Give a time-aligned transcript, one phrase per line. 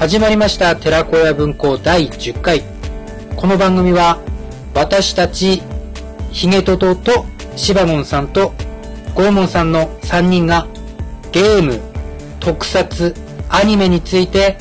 [0.00, 2.62] 始まりました寺子屋文庫第10回。
[3.36, 4.18] この番組は
[4.74, 5.60] 私たち
[6.32, 8.54] ヒゲトトとシバモンさんと
[9.14, 10.66] ゴーモンさんの3人が
[11.32, 11.82] ゲーム、
[12.40, 13.14] 特撮、
[13.50, 14.56] アニメについて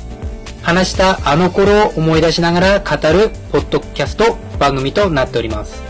[0.62, 5.82] 話したあの頃を思い出しながら語るポッドキャスト番組となっております。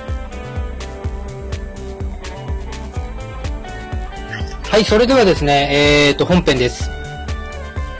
[4.69, 6.98] はい、それではですね、えーと、本編です。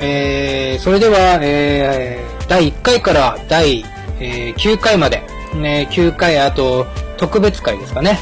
[0.02, 3.84] えー、それでは、えー、第1回から第、
[4.20, 5.24] えー9回まで、
[5.56, 6.86] ね、9回あと
[7.18, 8.20] 特別回ですかね、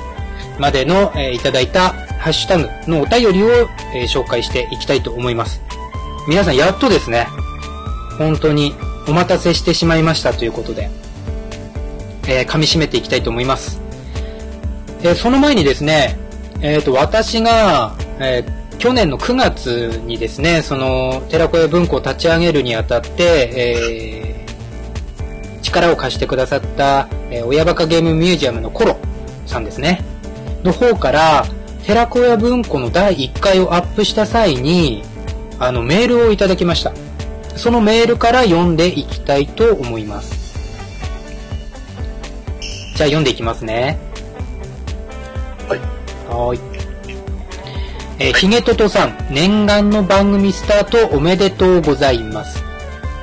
[0.59, 3.47] までの、えーいただいたハッシュタグのお便りを、
[3.93, 5.61] えー紹介していきたいと思います。
[6.27, 7.27] 皆さんやっとですね、
[8.17, 8.73] 本当に
[9.07, 10.89] お待たせしてしまいましたということで、
[12.27, 13.79] えー噛み締めていきたいと思います。
[15.03, 16.17] えーその前にですね、
[16.61, 24.47] えっ、と、私が、えー去年の9月にですね、その、寺子屋文庫を立ち上げるにあたって、えー
[25.63, 28.97] 力を貸してくださった、えー親バカゲームミュージアムのコロ
[29.45, 30.03] さんですね、
[30.63, 31.45] の方から、
[31.85, 35.03] 寺子屋文庫の第1回をアップした際に、
[35.59, 36.93] あの、メールをいただきました。
[37.55, 40.37] そのメールから読んでいきたいと思います。
[42.95, 43.97] じゃあ読んでいきますね。
[45.67, 45.79] はい。
[46.29, 46.76] はーい。
[48.19, 52.63] えー、ひげととさん、念願の番組スタートおめでとうございます。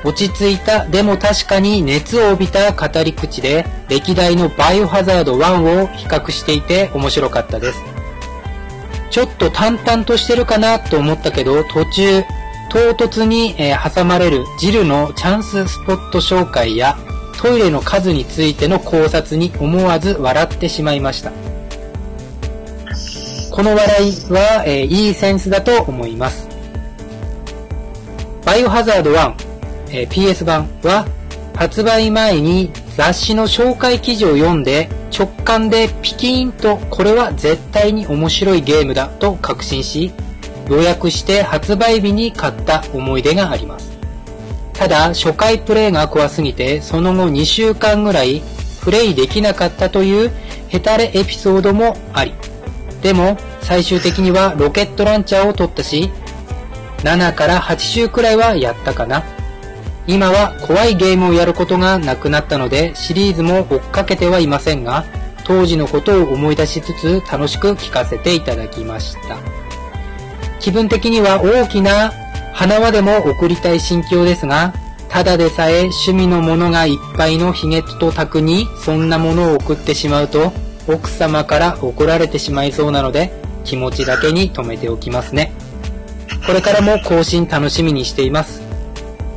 [0.05, 7.81] 落ち着いた、でも確かに熱を帯びた語り口で、歴代のバイオハザード1を比較していて面白かったです。
[9.09, 12.23] ちょっと淡々としてるかなと思ったけど、途中、
[12.69, 16.97] 唐突に、え挟まれるジルのチャンススポット紹介や、
[17.41, 21.31] トイレの数についての考察に思わず笑ってしまいました。
[23.55, 26.49] この笑いは、えーいいセンスだと思います。
[28.43, 29.33] バイオハザード1、
[29.91, 31.07] えー PS 版は
[31.55, 40.11] 発売前に雑誌の紹介記事を読んで直感でピキーンとこれは絶対に面白いゲームだと確信し
[40.67, 43.97] 予約して発売日に買った思い出があります。
[44.73, 48.41] ただ初回プレイが怖すぎてその後2週間ぐらい
[48.83, 50.29] プレイできなかったという
[50.67, 52.33] ヘタレエピソードもあり
[53.05, 56.09] でも最終的にはロケットランチャーを取ったし
[57.03, 59.23] 7から8週くらいはやったかな。
[60.07, 65.05] 今は怖いゲームをやることがなくなったのでシリーズも追っかけてはいませんが
[65.43, 69.37] 当時のことを思い出しつつ楽しく聞かせていただきました。
[70.59, 72.11] 気分的には大きな
[72.53, 74.73] 花輪でも送りたい心境ですが
[75.09, 83.31] ただでさえ趣味のものがいっぱいのヒゲとタクにそんなものを送ってしまうと奥様から怒られてしまいそうなので
[83.63, 85.53] 気持ちだけに留めておきますね
[86.45, 88.61] これからも更新楽しみにしています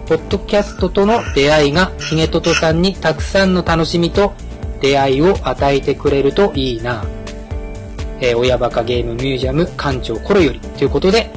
[0.09, 4.33] ポッドキャストとの出会いがヒゲトトさんにたくさんの楽しみと
[4.81, 7.05] 出会いを与えてくれるといいな。
[8.21, 11.31] えー親バカゲームミュージアム館長コロよりということで、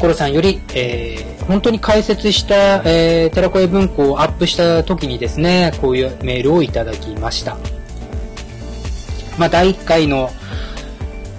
[0.00, 7.56] コロさんより、えー本当に解説した、えー、寺子屋文庫をアップした時にですね、こういうメールをいただきました。
[9.38, 10.30] まあ、第1回の、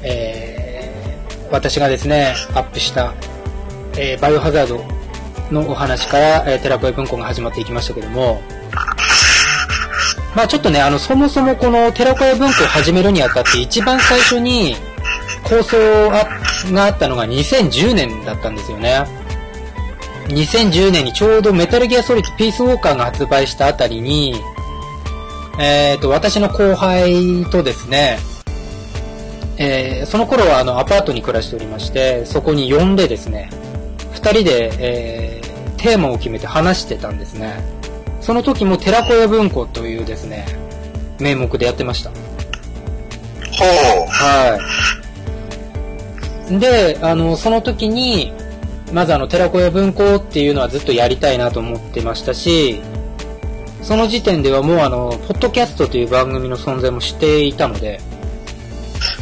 [0.02, 0.64] えー
[1.52, 3.14] 私がですね、アップした、
[3.96, 4.84] えーバイオハザード
[5.52, 8.42] のお話から、えー、テラコエ文庫が始まっていきましたけども、
[10.36, 14.76] まあちょっとね、あの、そもそもこのテラコエ文庫を始めるにあたって一番最初に
[15.44, 19.06] 構想があったのが2010年だったんですよね。
[20.30, 24.42] 2010年にちょうどメタルギアソリッドピースウォーカーが発売したあたりに、
[25.60, 28.18] えっ、と、私の後輩とですね、
[29.58, 33.50] えーその頃はあのアパートに暮らしておりまして、そこに呼んでですね、
[34.12, 35.44] 二人で、えー
[35.84, 37.62] テーマを決めて話してたんですね。
[38.22, 40.46] その時も寺子屋文庫というですね、
[41.20, 42.10] 名目でやってました。
[42.10, 42.16] ほ
[44.08, 44.58] は
[46.50, 46.58] い。
[46.58, 48.32] で、あの、その時に、
[48.94, 52.80] まずあの、寺子屋文庫っていうのはずっとやりたいなと思ってましたし、
[53.84, 58.00] その時点ではもうあの、ポッドキャストという番組の存在もしていたので、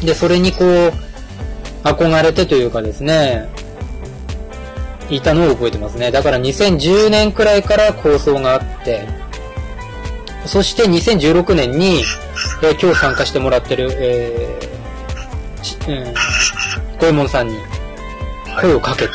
[0.04, 0.94] で、それにこう、
[1.84, 3.50] 憧れてというかですね、
[5.10, 6.12] いたのを覚えてますね。
[6.12, 9.08] だから2010年くらいから構想があって、
[10.46, 12.04] そして2016年に、
[12.64, 17.56] えー今日参加してもらってる、えーうん、ゴエモンさんに
[18.60, 19.14] 声をかけて、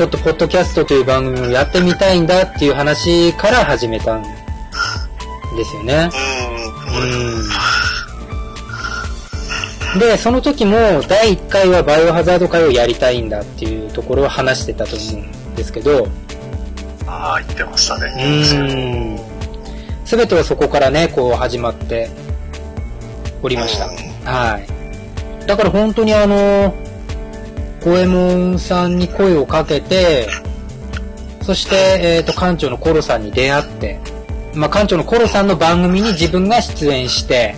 [0.00, 4.30] ちょっとポッドキャストという番組をやってみたいんだっていう話から始めたんで
[5.62, 6.08] すよね。
[6.10, 6.96] うー
[9.92, 9.92] ん。
[9.92, 9.98] うん。
[9.98, 16.08] で、その時も第1回はバイオハザード会をやりたいんだっていうところを話してたと思うんですけど、
[17.06, 18.14] ああ、言ってましたうね。
[18.16, 19.20] ー
[20.02, 20.06] ん。
[20.06, 22.08] すべてはそこからね、こう始まって
[23.42, 24.32] おりました。
[24.32, 24.66] はい。
[25.46, 26.74] だから本当にあの、
[27.82, 30.28] 五右衛門さんに声をかけて、
[31.42, 33.98] そして、えっ、と、館長のコロさんに出会って、
[34.54, 37.54] まあ、館長のコロさんの番組に自分が出演して、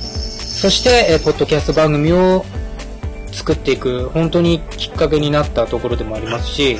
[0.00, 2.44] そして、えーポッドキャスト番組を
[3.32, 6.78] 作っていく、本当にきっかけになったところでもありますし、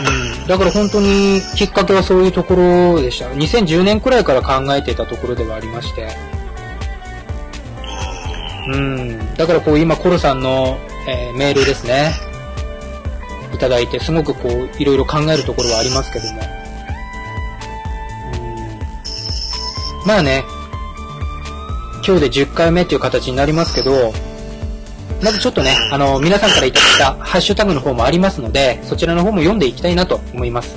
[0.00, 3.26] うん、だから本当にきっかけはそういうところでした。
[3.26, 6.08] 2010年くらいから考えていたところではありまして、
[8.66, 12.12] うん、だからこう今コロさんの、えーメールですね、
[13.52, 16.40] いただいて、すごくこういろいろ考えるところはありますけども、
[20.02, 20.44] うん、まあね、
[22.06, 24.12] 今日で10回目っていう形になりますけど、
[25.22, 30.76] まずちょっとね、あの、皆さんからいただいたハッシュタグの方もありますので、そちらの方も読んでいきたいなと思います。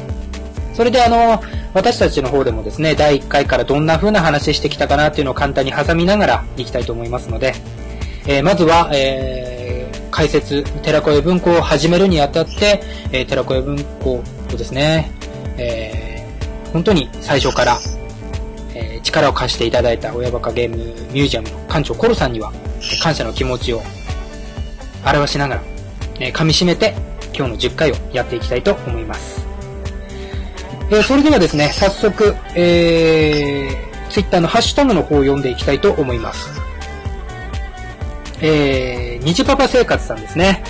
[0.73, 1.41] それであの、
[1.73, 7.53] 私たちの方でもですね、第1回からどんな風な話してきたかなっていうのを簡単に挟みながらいきたいと思いますので、
[8.27, 12.81] えーまずは、えー解説、寺子屋文庫を始めるにあたって、
[13.11, 15.11] えー寺子屋文庫をですね、
[15.57, 17.77] えー本当に最初から、
[18.75, 20.75] えー力を貸していただいた親バカゲーム
[21.13, 22.51] ミュージアムの館長コロさんには、
[23.01, 23.81] 感謝の気持ちを
[25.05, 25.61] 表しながら、
[26.19, 26.93] えー噛み締めて
[27.33, 29.45] 今日の10回をやっていきたいと思います。
[30.91, 36.66] えーそれではですね、早速、えー、ツイッターのハッシュタグの方を読んでいきたいと思います。
[38.41, 40.63] えー、にじパパ生活さんですね。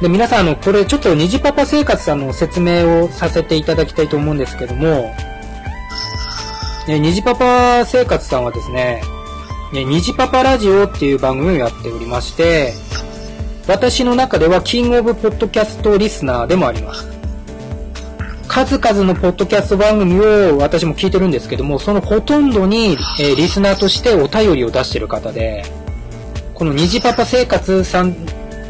[0.00, 5.14] で、皆さん、あの、これちょっとにじパパ生活さんの説明をさせていただきたいと思うんですけども、
[6.88, 9.02] えー、にじパパ生活さんはですね、
[9.72, 12.72] ねにじパパラジオっていう番組をやっておりまして、
[13.68, 17.08] 私の中ではキングオブポッドキャストリスナーでもあります。
[18.48, 25.64] 数々のポッドキャスト番組を私も聞いてるんですけども、そのほとんどに、えリスナーとしてお便りを出してる方で、
[26.54, 28.10] この虹パパ生活さん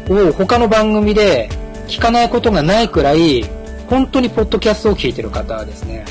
[0.09, 1.49] を他の番組で
[1.87, 3.43] 聞かないことがないくらい、
[3.89, 6.05] 本当にポッドキャストを聞いてる方ですね。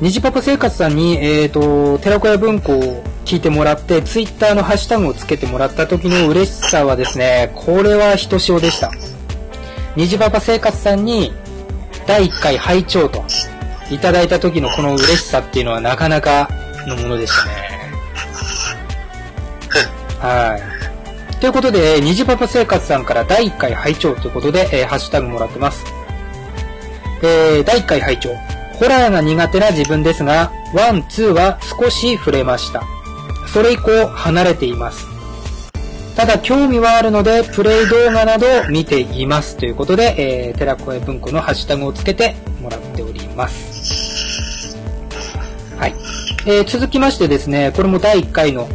[0.00, 8.90] 虹パパ生活さんに、えっ、と、寺子屋文庫を聞いてもらって、ツイッターのハッシュタグをつけてもらった時の嬉しさはですね、これはひとしおでした。
[9.96, 11.32] 虹パパ生活さんに、
[12.06, 13.24] 第1回拝聴と、
[13.90, 16.48] いただいた時のこの嬉しさっていうのはなかなか
[16.86, 17.63] のものでしたね。
[20.24, 21.36] はい。
[21.38, 25.84] ということで、虹パパ生活さんから第1回拝聴ということで、えーハッシュタグもらってます。
[27.22, 28.30] えー、第1回拝聴
[28.78, 32.84] ホラーが苦手な自分ですが、 one、two は少し触れました。
[33.48, 35.06] それ以降、離れています。
[36.16, 39.58] ただ、興味はあるので、プレイ動画などを見ています。
[39.58, 40.14] ということで、
[40.48, 44.78] えー、寺子屋文庫のハッシュタグをつけてもらっております。
[45.76, 45.94] はい。
[46.46, 48.70] えー、続きましてですね、これも第1回の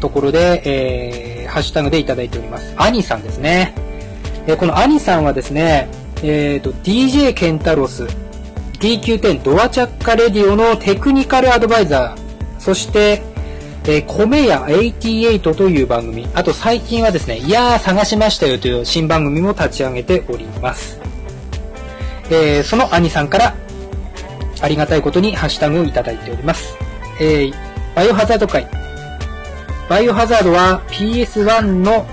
[0.00, 2.74] ところで、えー、ハッシュタグでいただいております。
[2.76, 3.74] アニさんですね。
[4.46, 5.88] えーこのアニさんはですね、
[6.22, 8.04] えーと、DJ ケンタロス、
[8.80, 13.22] DQ10 ドアチャッカレディオのテクニカルアドバイザー、そして、
[13.84, 20.98] えー、米屋88という番組、あと最近はですね、いやー探しましたよという新番組も立ち上げております。
[22.30, 23.54] えーその兄さんから、
[24.60, 26.76] ありがたいことにハッシュタグをいただいております。
[27.20, 27.54] えー
[27.94, 28.77] バイオハザード会。
[29.88, 32.06] バイオハザードは PS1 の、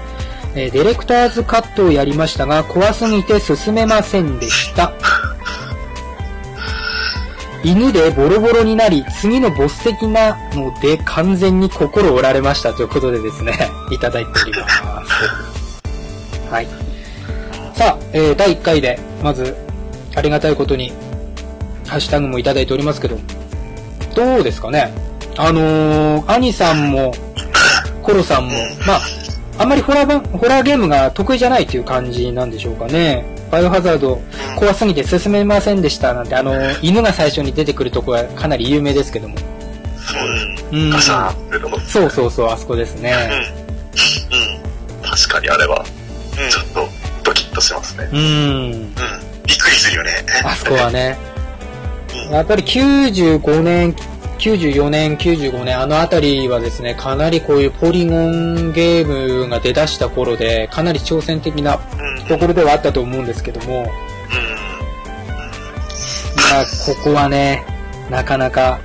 [0.53, 4.93] ディレクターズカットをやりましたが、怖すぎて進めませんでした。
[7.65, 13.53] 犬でボロボロになり、次のボス的なので完全に心折られましたということでですね、
[13.91, 16.53] いただいております。
[16.53, 16.67] はい。
[17.73, 19.53] さあ、えー第1回で、まず、
[20.15, 20.93] ありがたいことに、
[21.87, 23.17] ハッシュタグもいただいておりますけど、
[24.15, 24.93] どうですかね？
[25.35, 27.13] あのー、兄さんも、
[28.05, 28.51] コロさんも、
[28.85, 29.01] まあ、
[29.57, 33.25] あんまりホラーばホラーゲームが得意じゃないっていう感じなんでしょうかね。
[33.51, 34.21] バイオハザード
[34.57, 39.35] 怖すぎて進めませんでしたなんて、あの、犬が最初に出てくるとこはかなり有名ですけども。
[40.71, 40.79] うん。
[40.79, 40.89] うん。
[40.91, 41.79] ガサーってとこ。
[41.79, 43.03] そうそうそう、あそこですうん。
[43.03, 43.13] ね。
[45.03, 45.09] うん。
[45.09, 45.83] 確かにあれは、
[46.49, 46.87] ちょっと
[47.23, 48.09] ドキッとしますね。
[48.11, 48.19] うん。
[48.19, 48.95] うん。
[49.45, 50.11] びっくりするよね。
[50.43, 51.17] あそこはね。
[52.27, 52.33] うん。
[52.33, 53.95] やっぱり95年、
[54.39, 59.05] 94年、95年、あのあたりはですね、かなりこういうポリゴンゲー
[59.43, 61.79] ムが出だした頃で、かなり挑戦的な
[62.19, 62.25] うん。
[62.27, 63.85] ところではあったと思うんですけども、うん。
[63.85, 63.91] ま
[66.61, 67.65] あ、ここはね、
[68.09, 68.79] なかなか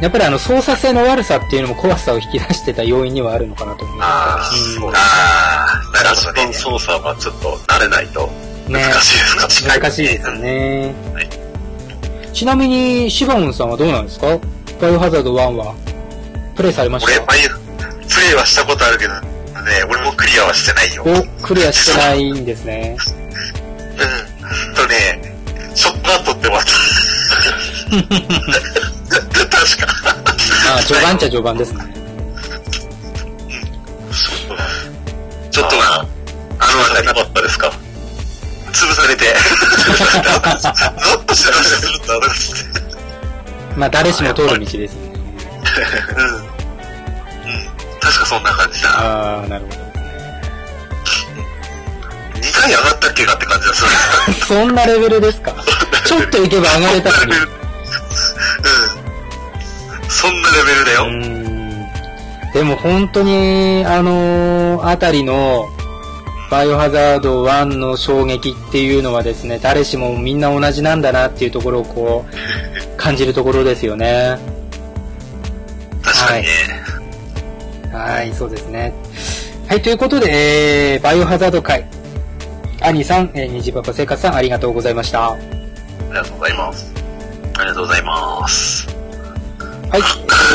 [0.00, 6.52] やっぱりあの操作性の悪さっていうのも怖さを引き出してた要因にはあるのかなと思いああ、ますそうああ、なるほどね。
[6.52, 8.26] 操作はちょっと慣れないと
[8.66, 10.32] ね難しいですか、確かに難しいですよ。
[10.34, 11.28] ねはい。
[12.32, 14.26] ちなみに、シバモンさんはどうなんですか？
[14.82, 15.76] バイオハザード1は、
[16.56, 17.50] プレイされまし俺、たバイオ、
[18.08, 19.20] プレイはしたことあるけど、ね、
[19.88, 21.04] 俺もクリアはしてないよ。
[21.40, 22.96] クリアしてないんですね。
[24.74, 25.36] とね、
[25.76, 26.72] ショットガン取って終わった。
[29.56, 29.86] 確か。
[30.66, 31.84] まあ、序盤っちゃ序盤ですね。
[35.52, 36.06] ちょっとな、あの
[36.98, 37.70] あなかったですか？
[38.72, 39.26] 潰されて。
[40.58, 42.20] ゾッとしてましたよ、ずっと
[43.76, 45.12] まあ、誰しも通る道ですよね。
[46.16, 46.24] うん。
[46.36, 46.50] うん。
[48.00, 48.88] 確かそんな感じだ。
[48.90, 49.76] ああ、なるほど。
[52.40, 53.92] 2回上がったっけかって感じだ、それ。
[54.64, 55.54] そんなレベルですか？
[56.04, 57.32] ちょっと行けば上がれたのに。
[57.32, 57.48] うん。
[60.10, 61.04] そんなレベルだよ。
[61.04, 61.52] うーん
[62.52, 65.64] でも本当に、あのーあたりの、
[66.50, 72.34] バイオハザード1の衝撃っていうのはですね、誰しもみんな同じなんだなっていうところをこう、
[73.02, 74.38] 感じるところですよね。
[76.02, 76.48] 確かにね。
[77.92, 78.94] はい、そうですね。
[79.66, 81.84] はい、ということで、えー、バイオハザード会、
[82.80, 85.20] 兄さん、えー、虹パパ生活さん、ありがとうございました。
[85.30, 85.36] はあ
[86.10, 86.94] りがとうございます。
[87.58, 88.86] ありがとうございます。
[89.98, 90.00] い、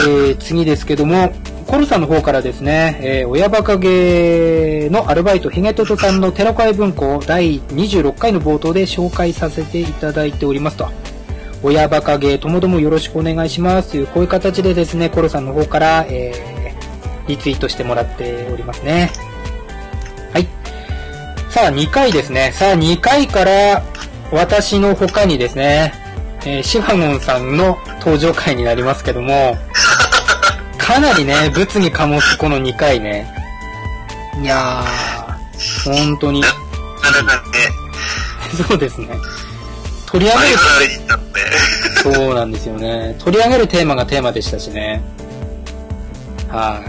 [0.07, 1.33] えー、次ですけども、
[1.67, 11.06] コルさんの方からですね、えー、親バカゲーのアルバイト、ヒゲトトさんの寺会文庫第26回の冒頭で紹介させていただいておりますと。
[11.63, 19.11] 親バカゲーともどもよろしくお願いしますという、こういう形でですね、コルさんの方から、えー、リツイートしてもらっておりますね。
[20.33, 20.47] はい。
[21.49, 22.51] さあ、2回ですね。
[22.53, 23.83] さあ、2回から、
[24.31, 25.93] 私の他にですね、
[26.45, 29.57] えーシファゴンさんの登場回になりますけども、
[30.77, 33.27] かなりね、物議かもつこの2回ね。
[34.41, 36.43] いやー、本当に、
[38.67, 39.09] そうですね。
[40.17, 42.15] 取り上げる。
[42.15, 43.15] そうなんですよね。
[43.19, 45.00] 取り上げるテーマがテーマでしたしね。
[46.47, 46.81] は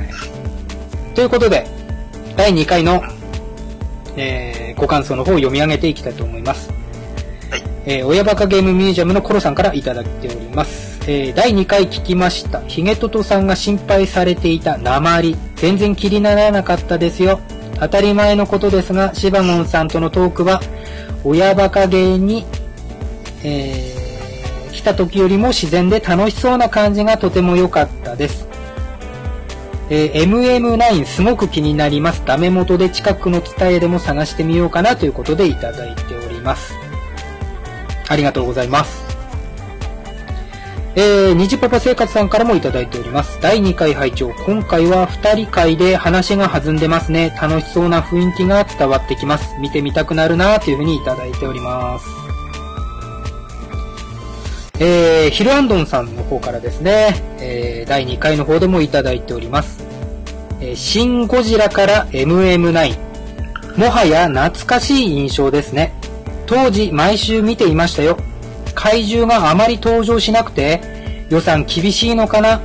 [1.12, 1.14] い。
[1.14, 1.66] ということで、
[2.37, 3.02] 第2回の、
[4.16, 6.70] えー、ご感想の方を読み上げていきたいと思います。
[7.50, 7.62] はい。
[7.85, 10.99] えー、親バカゲームミュージアムのコロさんからいただいております。
[11.06, 12.62] えー、第2回聞きました。
[12.62, 15.37] ヒゲトトさんが心配されていた鉛。
[15.56, 17.40] 全然気にならなかったですよ。
[17.78, 20.62] 当たり前のことですが、シバモンさんとのトークは、
[21.25, 22.47] 親バカゲーに
[23.45, 24.09] えー
[24.78, 28.47] 来た時よりも自然で楽しそうな感じがとても良かったです。
[29.90, 32.23] えー MM9 すごく気になります。
[32.25, 36.75] ダメ元で近くの伝えでも探してみようかなということでいただいております。
[38.09, 39.04] ありがとうございます。
[40.95, 43.40] えー、にじパパ生活さんからもいただいております。
[43.40, 47.37] 第2回拝聴今回は2人会で話が弾んでますね。
[47.40, 49.57] 楽しそうな雰囲気が伝わってきます。
[49.61, 52.27] 見てみたくなるなというふうにいただいております。
[54.80, 59.85] えー、ヒルアンドンさんの方からですね、えー、第2回の方でもいただいております。
[60.61, 63.08] えー、シン・ゴジラから MM9。
[63.76, 65.92] もはや懐かしい印象ですね。
[66.47, 68.18] 当時毎週見ていましたよ。
[68.75, 72.61] 怪獣があまり登場しなくて、予算厳しいのかな、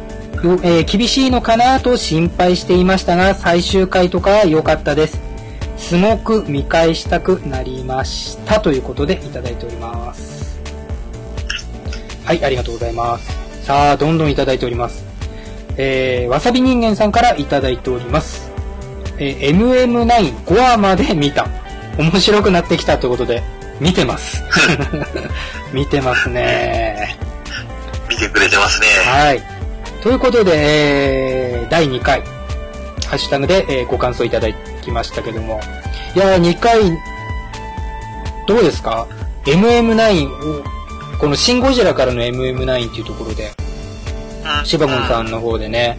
[0.64, 5.20] えー厳しいのかなと心配していましたが、最終回とかは良かったです。
[5.78, 8.60] すごく見返したくなりました。
[8.60, 10.33] ということでいただいております。
[12.26, 13.66] はい、ありがとうございます。
[13.66, 15.06] さあ、どんどんいただいております。
[15.78, 18.52] えー、わさび人間さんからいただいております。
[19.18, 21.48] えー、MM95 話まで見た。
[21.98, 23.44] 面白くなってきたということで、
[23.80, 24.44] 見てます。
[25.74, 27.18] 見てますね。
[28.10, 28.88] 見てくれてますね。
[29.06, 29.42] はい。
[30.02, 32.22] ということで、えー、第2回、
[33.08, 34.48] ハッシュタグで、えーご感想いただ
[34.82, 35.62] きましたけども。
[36.16, 36.82] いやー、2回、
[38.48, 39.08] どうですか
[39.46, 40.64] ?MM9 を、
[41.24, 43.54] このシン・ゴジラからの MM9 っていうところで、
[44.60, 45.96] うんシバゴンさんの方でね、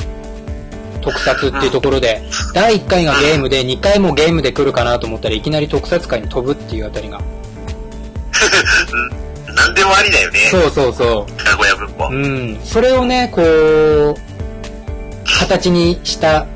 [1.01, 2.21] 特撮っていうところで、
[2.53, 7.17] 第1回がゲームで、2回もゲームで来るかなと思ったらいきなり特撮界に飛ぶっていうあたりが。
[7.17, 7.25] うん
[9.55, 10.39] なんでもありだよね。
[10.51, 11.43] そうそうそう。
[11.43, 12.09] 名古屋文庫。
[12.11, 14.15] うん、それをね、こう、
[15.39, 16.47] 形にした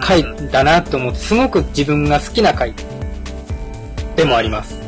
[0.00, 2.74] 回だなと思って、すごく自分が好きな回
[4.16, 4.79] でもあります。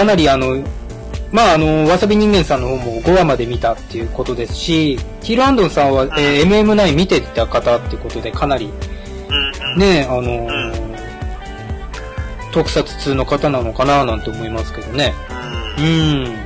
[0.00, 0.64] かなりあの、
[1.30, 8.72] まああの、わさび人間さんの方も5話まで見たっていうことですし、ヒールアンドンさんは、えー MM9 見てた方ってことで、かなり。
[9.76, 10.90] ね、あのー
[12.50, 15.12] 特撮通の方なのかななんて思いますけどね。
[15.78, 16.36] うん。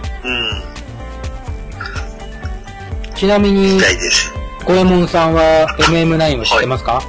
[3.15, 3.81] ちなみに。
[4.67, 7.01] ゴエモンさんは MM9 を知ってますか？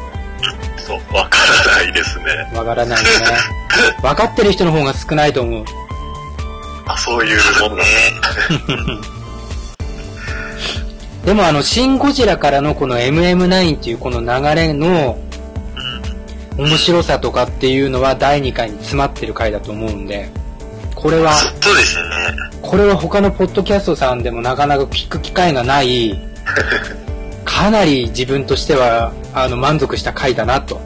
[0.77, 2.25] そう、わからないですね。
[2.53, 3.25] わ、からないよね。
[4.03, 5.65] わかってる人の方が少ないと思う。
[6.85, 7.39] あ、そういう
[7.69, 7.89] もんだね。
[11.25, 15.17] でもあの、シン・ゴジラからのこの MM9 っていうこの流れの
[16.57, 20.29] 面白さとかっていうのは第2回に詰まってる回だと思うんで、
[20.93, 22.03] これは、そうですね。
[22.61, 26.19] これは他のポッドキャストさんでもなかなか聞く機会がない、
[27.43, 30.79] かなり自分としては、あの、満足した回だなと、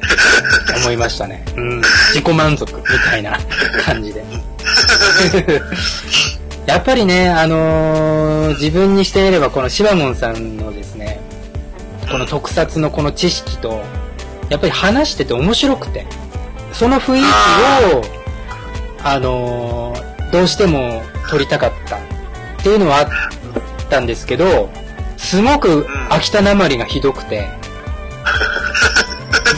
[0.76, 1.44] 思いましたね。
[1.56, 1.82] うん。
[2.12, 3.38] 自己満足みたいな
[3.84, 4.24] 感じで。
[6.66, 11.20] やっぱりね、あのー自分にしてみればこのシバモンさんのですね、
[12.10, 13.82] この特撮のこの知識と、
[14.48, 16.06] やっぱり話してて面白くて、
[16.72, 18.02] その雰囲気を、
[19.04, 22.00] あのーどうしても撮りたかったっ
[22.62, 23.08] ていうのはあっ
[23.88, 24.70] たんですけど、
[25.16, 27.48] すごく秋田なまりがひどくて、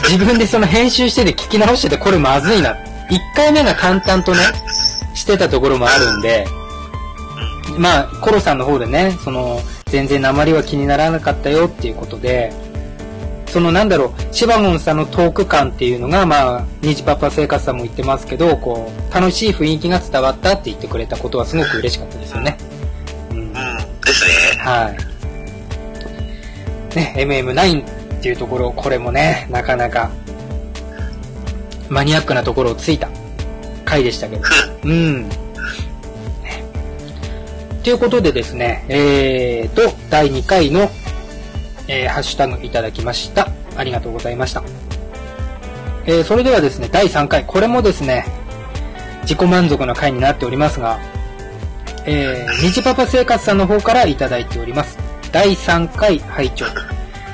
[0.09, 2.71] 自分でその編集してて聞き直しててこれまずいな。
[3.09, 4.39] 1回目が淡々とね、
[5.13, 6.47] してたところもあるんで、
[7.77, 12.51] まあ、コロさんの方でね、その、全然鉛は気にならなかったよっていうことで、
[13.47, 22.57] そのなんだろう、シバゴンさんのトーク感っていうのが、まあ、ニジパパ生活さんも言ってますけど、こう、楽しい雰囲気が伝わったって言ってくれたことはすごく嬉しかったですよね。
[23.31, 23.37] うん。
[23.37, 23.51] うん。
[23.53, 23.53] で
[24.11, 24.25] す
[24.57, 24.59] ね。
[24.59, 24.97] はい。
[26.95, 30.09] ね、MM9 っていうところ、これもね、なかなか、
[31.89, 33.07] マニアックなところをついた
[33.85, 34.72] 回でしたけど。
[34.83, 35.29] うん。
[37.83, 40.89] ということでですね、えーと、第2回の、
[41.87, 43.49] えーハッシュタグいただきました。
[43.75, 44.63] ありがとうございました。
[46.05, 48.25] えーそれではですね、第3回、これもですね、
[49.23, 50.99] 自己満足な回になっておりますが、
[52.05, 54.97] えー、虹パパ生活さんの方からいただいております。
[55.31, 56.65] 第3回拝聴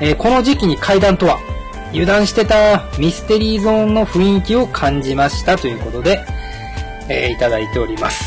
[0.02, 1.40] えーこの時期に階段とは、
[1.92, 6.26] 油断してたミステリーゾーンの雰囲気を感じましたということで、
[7.10, 8.24] えーいただいております。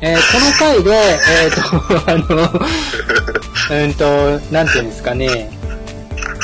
[0.00, 1.60] えーこの回で、えっ、と、
[2.10, 2.14] あ
[3.70, 5.50] の、うんと、なんていうんですかね、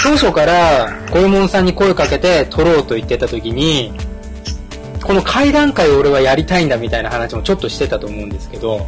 [0.02, 3.92] 当初から、ゴエモンさんに声かけて撮ろうと言ってた時に、
[5.02, 8.86] この階段階を俺はやりたいんだみたいな話もちょっとしてたと思うんですけど、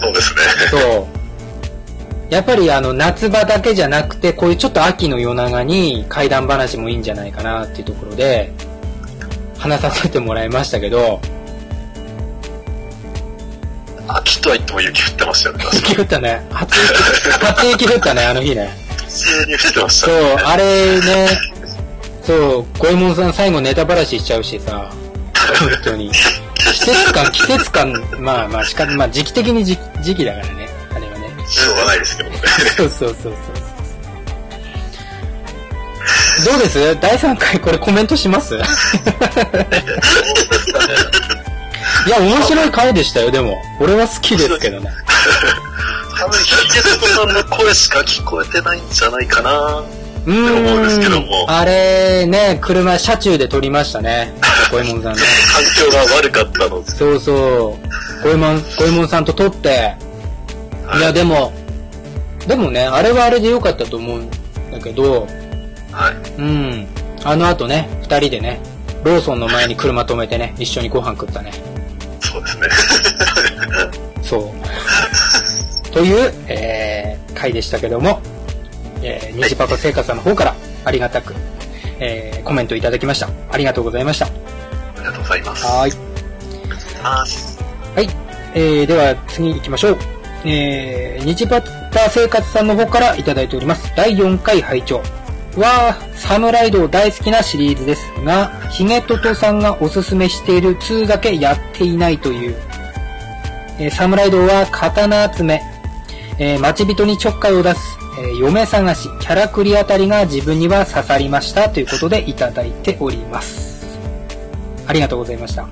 [0.00, 0.40] そうですね。
[0.70, 1.18] そう。
[2.30, 8.52] やっぱりあの夏場だけじゃなくて、こういうちょっと秋の夜長に怪談話もいいんじゃないかなっていうところで、
[9.58, 11.20] 話させてもらいましたけど、
[14.08, 15.64] 秋とは言っても雪降ってましたよね。
[15.74, 16.46] 雪降ったね。
[16.50, 16.94] 初雪、
[17.44, 18.70] 初雪降ったね、あの日ね。
[18.96, 21.28] 普通に降ってましたそうね。、あれね、
[22.22, 24.90] そう、ゴエモンさん最後ネタばらししちゃうしさ、
[25.60, 26.10] 本当に。
[26.10, 31.30] 季節感、 季節感、まあまあ仕方、まあ時期的に時時期だからね、あれはね。
[31.46, 32.36] しょうがないですけどね。
[32.76, 33.57] そうそうそうそう。
[36.44, 36.98] どうです？
[37.00, 38.54] 第3回これコメントします？
[42.06, 43.56] いや、面白い回でしたよ、でも。
[43.80, 44.90] 俺は好きですけどね。
[46.18, 49.82] 多分、ヒゲトコさんの声しか聞こえてないんじゃないかな。
[50.26, 51.46] う思うんですけども。
[51.48, 54.32] あれね、車、車中で撮りましたね。
[54.70, 55.22] ゴエモンさんね。
[55.52, 56.90] 環境が悪かったので。
[56.92, 57.78] そうそ
[58.20, 58.24] う。
[58.24, 59.94] ゴエモン、ゴエモンさんと撮って。
[60.98, 61.52] いや、でも、
[62.46, 64.30] でもね、あれはあれで良かったと思うん
[64.70, 65.26] だけど、
[65.98, 66.14] はい。
[66.38, 66.86] うん。
[67.24, 68.60] あの後ね、二人でね、
[69.02, 71.52] ローソンの前に車止めてね、一緒にご飯食ったね。
[72.20, 72.68] そうですね。
[74.22, 75.90] そう。
[75.92, 78.20] という、えー、回でしたけども、
[79.02, 81.34] えー、虹パパ生活さんの方からありがたく、
[81.98, 83.28] えー、コメントいただきました。
[83.50, 84.26] ありがとうございました。
[84.26, 84.30] あ
[84.98, 85.66] りがとうございます。
[85.66, 85.92] はーい。
[87.02, 87.24] あ
[87.96, 88.08] はい。
[88.54, 89.98] えー、では次行きましょう。
[90.44, 93.92] えー、日パタ生活さんの方からいただいております。
[93.96, 95.02] 第4回拝聴
[95.56, 102.56] は、サムライド大好きなシリーズですが、ヒゲトトさんがおすすめしている2だけやっていないという。
[103.78, 105.62] えーサムライドは刀集め、
[106.38, 113.98] えー待ち人にちょっかいを出す、えー嫁探し、キャラクリあたりが自分には刺さりましたということでいただいております。
[114.86, 115.62] ありがとうございました。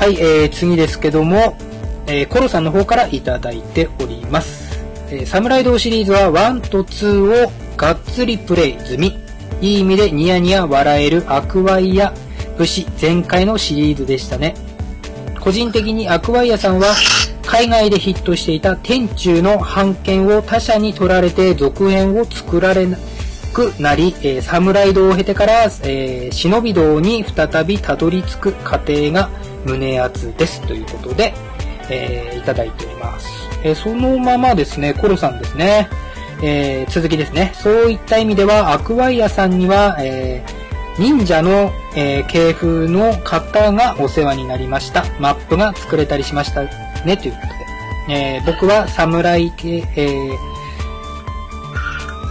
[0.00, 1.56] はい、えー、次ですけども、
[2.06, 4.69] えー、コロさんの方からいただいております。
[5.12, 9.18] えー、サムライドシリーズは1と2をがっつりプレイ済み。
[9.60, 12.14] いい意味でニヤニヤ笑えるアクワイア
[12.56, 14.54] 武士全開のシリーズでしたね。
[15.40, 16.94] 個人的にアクワイアさんは
[17.44, 22.96] 海外でヒットしていた天中の版権を他社に取られて続編を作られな
[23.52, 29.30] くなり、えーサムライドを経てから、えー忍び道に再びたどり着く過程が
[29.66, 31.34] 胸熱ですということで、
[31.88, 33.49] えー、いただいております。
[33.64, 35.88] え、そのままですね、コロさんですね。
[36.42, 37.52] え、続きですね。
[37.54, 40.42] そういった意味では、アクワイアさんには、え、
[40.98, 45.04] 忍者の、え、系風の方がお世話になりました。
[45.18, 48.14] マップが作れたりしましたね、ということで。
[48.14, 50.36] え、僕は侍系、えー、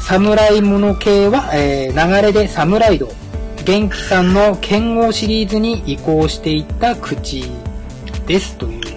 [0.01, 3.07] 侍物系は、えー、流れで侍道。
[3.65, 7.51] 元気さんの剣豪シリーズに移行していった口
[8.25, 8.55] です。
[8.55, 8.88] という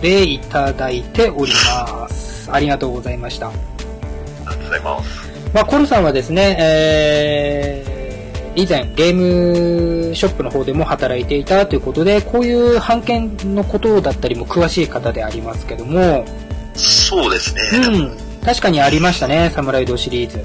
[0.00, 2.50] で、いただいております。
[2.50, 3.48] ありがとうございました。
[3.48, 5.30] ありがとうございます。
[5.52, 16.24] まあ、コルさんはですね、えー、以前ゲームショップの方でも働いていたということで、こういう版権のことだったりも詳しい方でありますけども、
[16.74, 17.62] そうですね。
[17.72, 20.44] うん、確かにありましたね、サムライドシリーズ。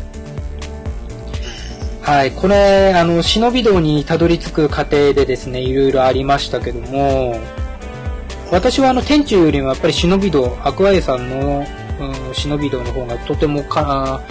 [2.02, 7.40] はい、これ、あの、忍び道にたどり着く過程でですね、いろいろありましたけども、
[8.52, 11.66] 私はあの、天中よりもやっぱり忍び道、アクアエさんの、
[12.00, 14.22] うん、忍び道の方がとてもか、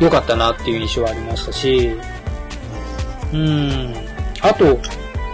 [0.00, 1.94] 良かったなっていう印象はありましたし、
[3.32, 3.94] うん、
[4.42, 4.78] あと、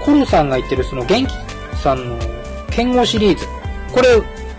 [0.05, 1.33] コロさんが言ってるその元気
[1.83, 2.19] さんの
[2.71, 3.47] 剣豪シリーズ、
[3.93, 4.09] これ、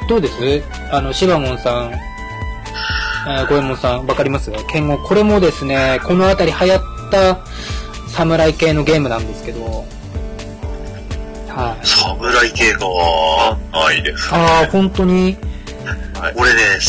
[0.10, 0.64] どうです？
[0.92, 1.92] あの、シバモンさん、
[3.28, 4.52] えー、ゴエモンさん、わかります？
[4.68, 4.98] 剣豪。
[4.98, 7.40] これもですね、このあたり流行った
[8.10, 9.86] 侍系のゲームなんですけど、
[11.52, 11.86] はい。
[11.86, 12.80] 侍系が
[13.72, 14.38] ないです、ね。
[14.38, 15.38] ああ、本当に？
[16.20, 16.80] はい、俺ね、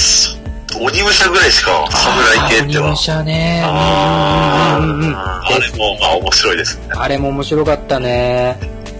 [0.81, 2.85] 鬼武者ぐらいしか侍系っては。
[2.85, 3.63] 鬼武者ね。
[3.65, 5.17] あうんうんうんうん。
[5.17, 6.85] あれもまあ面白いですね。
[6.97, 8.59] あれも面白かったね。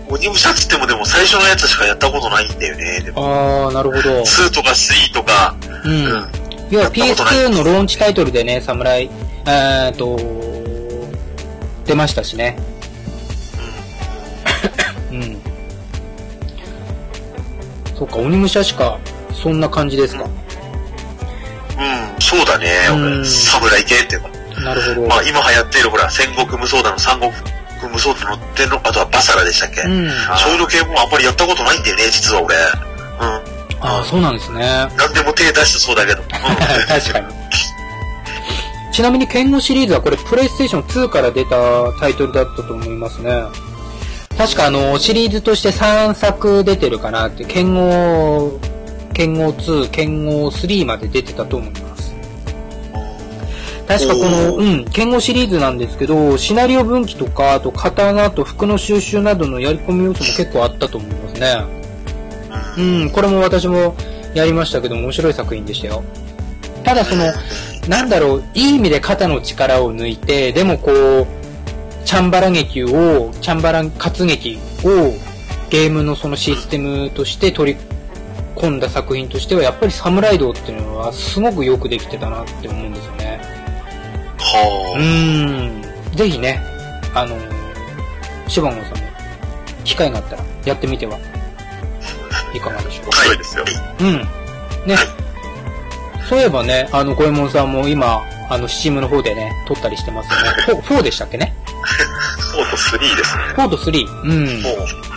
[0.09, 3.13] 鬼武者っつってもでも最初のやつしかやったことないんだよね。
[3.17, 4.23] ああ、なるほど。
[4.23, 5.55] 2とか3とか。
[5.85, 5.93] うん。
[5.93, 6.29] うん、
[6.71, 9.11] 要は PS2 のローンチタイトルでね、侍、
[9.47, 10.19] えっと、
[11.87, 12.59] 出ましたしね。
[18.03, 18.99] そっか、鬼武者しか、
[19.33, 20.25] そんな感じですか。
[20.25, 20.31] うん、
[22.21, 22.67] そうだね。
[22.91, 24.29] 俺、侍系っていうか。
[24.61, 25.07] なるほど。
[25.07, 27.31] まあ今流行っているほら、戦国無双だの、三国
[27.93, 29.83] 無双だのっての、あとはバサラでしたっけ？
[29.83, 30.11] うん。
[30.37, 32.57] そういうの系もあんまりやったことないんだよね、実は俺。
[32.57, 33.83] うん。
[33.87, 34.89] ああ、そうなんですね。
[34.97, 36.23] 何でも手出してそうだけど。
[36.23, 36.29] うん、
[36.89, 37.27] 確かに。
[38.93, 41.57] ちなみに、剣豪シリーズはこれ、プレイステーション2から出た
[42.01, 43.31] タイトルだったと思いますね。
[44.39, 48.59] 確かあの、シリーズとして3作出てるかなって、剣豪、
[49.13, 52.15] 剣豪2、剣豪3まで出てたと思います。
[53.87, 61.83] 確かこの、うん、剣豪シリーズなんですけど、シナリオ分岐とか、あと刀と服の収集などのやり込み要素も結構あったと思いますね。
[62.79, 63.95] うん、これも私も
[64.35, 66.03] やりましたけど、面白い作品でしたよ。
[66.85, 67.33] ただその、
[67.89, 71.27] なんだろう、いい意味で肩の力を抜いて、でもこう、
[72.05, 75.13] チャンバラ劇を、チャンバラ活劇を
[75.71, 77.81] ゲームのそのシステムとして取り
[78.57, 83.41] 込んだ作品としては、やっぱりサムライドっていうのはすごくよくできてたなって思うんですよね。
[84.39, 84.99] はあ。
[84.99, 86.17] うん。
[86.17, 86.61] ぜひね、
[87.15, 87.37] あの、
[88.49, 89.05] シバゴンさんも、
[89.85, 91.19] 機会があったらやってみては
[92.55, 93.19] いかがでしょうか。
[93.29, 93.65] はいですよ。
[94.01, 94.19] うん。
[94.87, 94.97] ね。
[96.29, 100.31] そういえばね、あの、ゴエモンさんも今、あの、スチームの方でね、撮ったりしてます
[100.71, 100.83] よね。
[100.89, 101.55] 4でしたっけね？
[102.53, 103.45] 4と3ですね。
[103.57, 104.07] 4と3。
[104.23, 104.29] う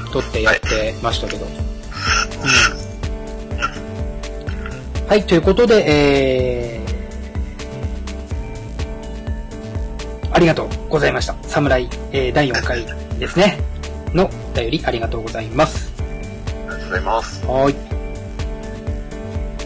[0.07, 0.11] ん。
[0.11, 1.45] 撮ってやってましたけど。
[1.45, 1.57] はい、う
[5.05, 5.07] ん。
[5.07, 11.35] はい、ということで、えー、ありがとうございました。
[11.43, 12.85] 侍、えー、第4回
[13.19, 13.59] ですね。
[14.13, 15.93] のお便りありがとうございます。
[15.97, 17.45] ありがとうございます。
[17.45, 17.75] はい。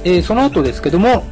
[0.04, 1.24] えー、その後ですけども、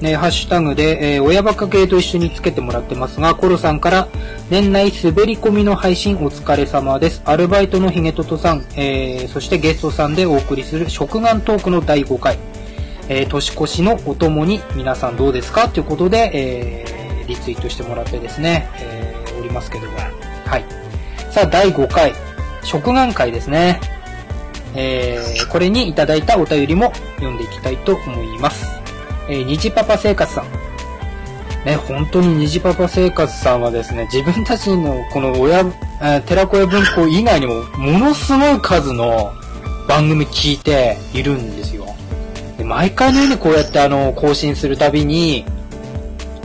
[0.00, 4.08] ね、ハッシュタグで、えー、親バカ系と一緒につけてもらってますが、コロさんから、
[4.48, 7.20] 年内滑り込みの配信お疲れ様です。
[7.26, 12.38] アルバイトのヒゲトトさん、えー、そしてゲストさんでお送りする食玩トークの第5回、
[13.08, 15.68] え、年越しのお供に皆さんどうですか？
[15.68, 19.98] ということで、え、リツイートしてもらってですね、え、おりますけども、
[20.46, 20.64] はい。
[21.30, 22.14] さあ、第5回、
[22.62, 23.80] 食玩会ですね。
[24.74, 28.79] えー、これにいただいたお便りも読んでいきたいと思います。
[29.30, 30.44] えー、虹パパ生活さん。
[31.64, 39.32] ね、本当に虹パパ生活さんはですね、自分たちのこの親、えー、寺子屋文庫以外にも、ものすごい数の
[39.86, 41.86] 番組聞いているんですよ。
[42.58, 45.44] で毎回のようにこうやってあの、更新するたびに、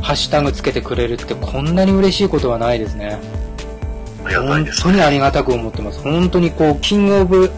[0.03, 3.17] ハッシュタグつけてくれるってこんなに嬉しいことはないですね。
[4.25, 6.01] 本当にありがたく思ってます。
[6.01, 7.49] 本当にこう、キングオブ、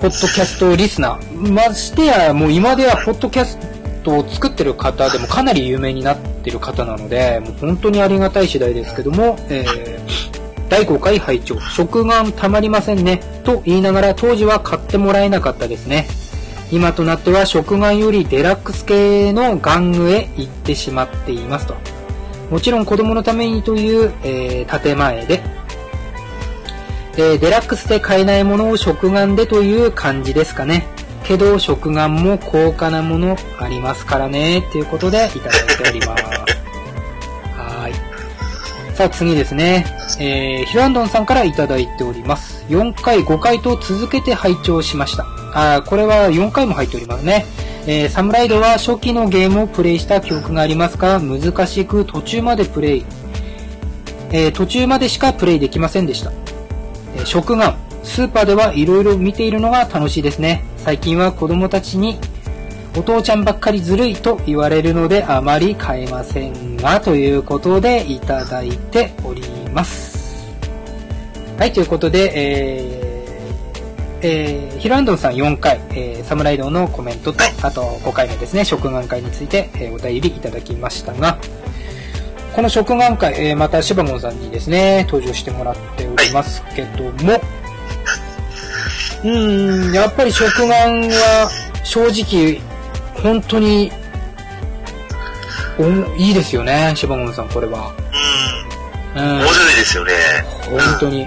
[0.00, 1.52] ポッドキャストリスナー。
[1.52, 3.73] ましてや、もう今ではポッドキャス
[4.04, 16.06] トを作ってる方でもかなり有名になってる方なので、もう本当にありがたい次第ですけども、えー、第5回拝聴食玩たまりませんね、と言いながら当時は買ってもらえなかったですね。
[16.70, 21.74] 今となっては食玩よりデラックス系の玩具へ行ってしまっていますと。
[22.50, 25.42] もちろん子供のためにという、えー、建前で、
[27.16, 30.93] えー、デラックスで買えないものを食玩でという感じですかね。
[31.24, 36.24] けど食玩も高価なものありますからね、ということでいただいております。
[37.56, 38.94] はい。
[38.94, 39.86] さあ次ですね。
[40.20, 42.64] えー、ヒロアンドンさんからいただいております。
[42.68, 45.26] 4回、5回と続けて拝聴しました。
[45.54, 47.46] あこれは4回も入っておりますね。
[47.86, 53.06] えー、サムライドは初期のゲームをプレイした記憶がありますが、難しく途中までプレイ、
[54.32, 56.32] えー、途中までしかプレイできませんでした。
[57.16, 60.62] えー、食玩、スーパーではいろいろ見ているのが楽しいですね。
[60.76, 62.18] 最近は子供たちに
[62.96, 70.54] お父ちゃんばっかりずるいと言われるのであまり買えませんが、ということでいただいております。
[71.58, 81.38] はい、ということで、えー、えー、ヒロアンドンさん4回、えー、サムライドのコメントと、あと5回目ですね、食玩会について、えー、お便りいただきましたが、
[82.54, 87.40] この食玩会、えー、またシバゴンさんにですね、登場してもらっておりますけども、
[89.24, 91.50] うん、やっぱり食玩は
[91.82, 92.60] 正直、
[93.22, 93.90] 本当に、
[95.78, 97.92] おいいですよね、シバゴンさん、これは。
[99.14, 99.22] うん。
[99.22, 100.12] うん、面白いですよね。
[100.70, 101.26] 本当に。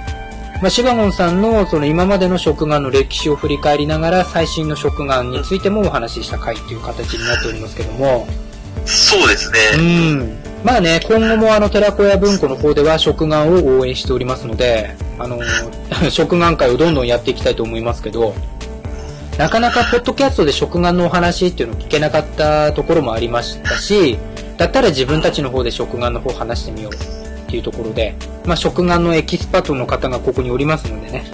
[0.62, 8.28] まあ、シバゴンさんのその今までの食玩の歴史を振り返りながら最新の食玩についてもお話しした回という形になっておりますけども。
[8.86, 9.60] そうですね。
[9.76, 10.47] うん。
[10.64, 15.40] まあね、今後もあの、寺子屋文庫の方では食玩を応援しておりますので、あの、
[16.10, 18.34] 食玩会をどんどんやっていきたいと思いますけど、
[19.38, 24.18] なかなかポッドキャストで食玩のお話っていうのを聞けなかったところもありましたし、
[24.58, 28.16] だったら自分たちの方で食玩の方話してみようっていうところで、
[28.46, 31.26] まあ食玩のエキスパートの方がここにおりますのでね。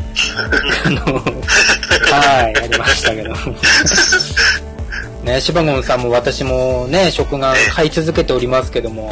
[0.86, 1.00] あの、
[2.12, 3.34] はい、やりましたけど。
[5.24, 9.10] ね、シバゴンさんも私もね、食玩買い続けておりますけども。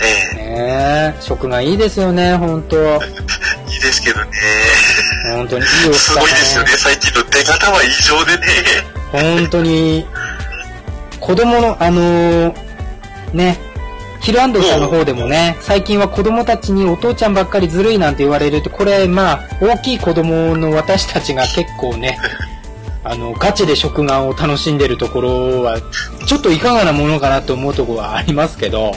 [0.00, 1.12] ええ。
[1.12, 2.76] ね食玩いいですよね、ほんと。
[3.70, 4.30] いいですけどね。
[5.32, 8.46] 本当にいいおね、すごいですよね、最近の出方は異常でね。
[9.10, 10.06] 本当に、
[11.18, 12.54] 子供の、あのー、
[13.32, 13.58] ね、
[14.20, 22.18] ヒルアンドさんの方でもね、最近は子供たちにお父ちゃんばっかりずるいなんて言われると、これ、まあ、大きい子供の私たちが結構ね、
[23.02, 25.80] あの、ガチで食玩を楽しんでるところは、
[26.26, 28.92] ちょっといかがなものかなと思うところはありますけど。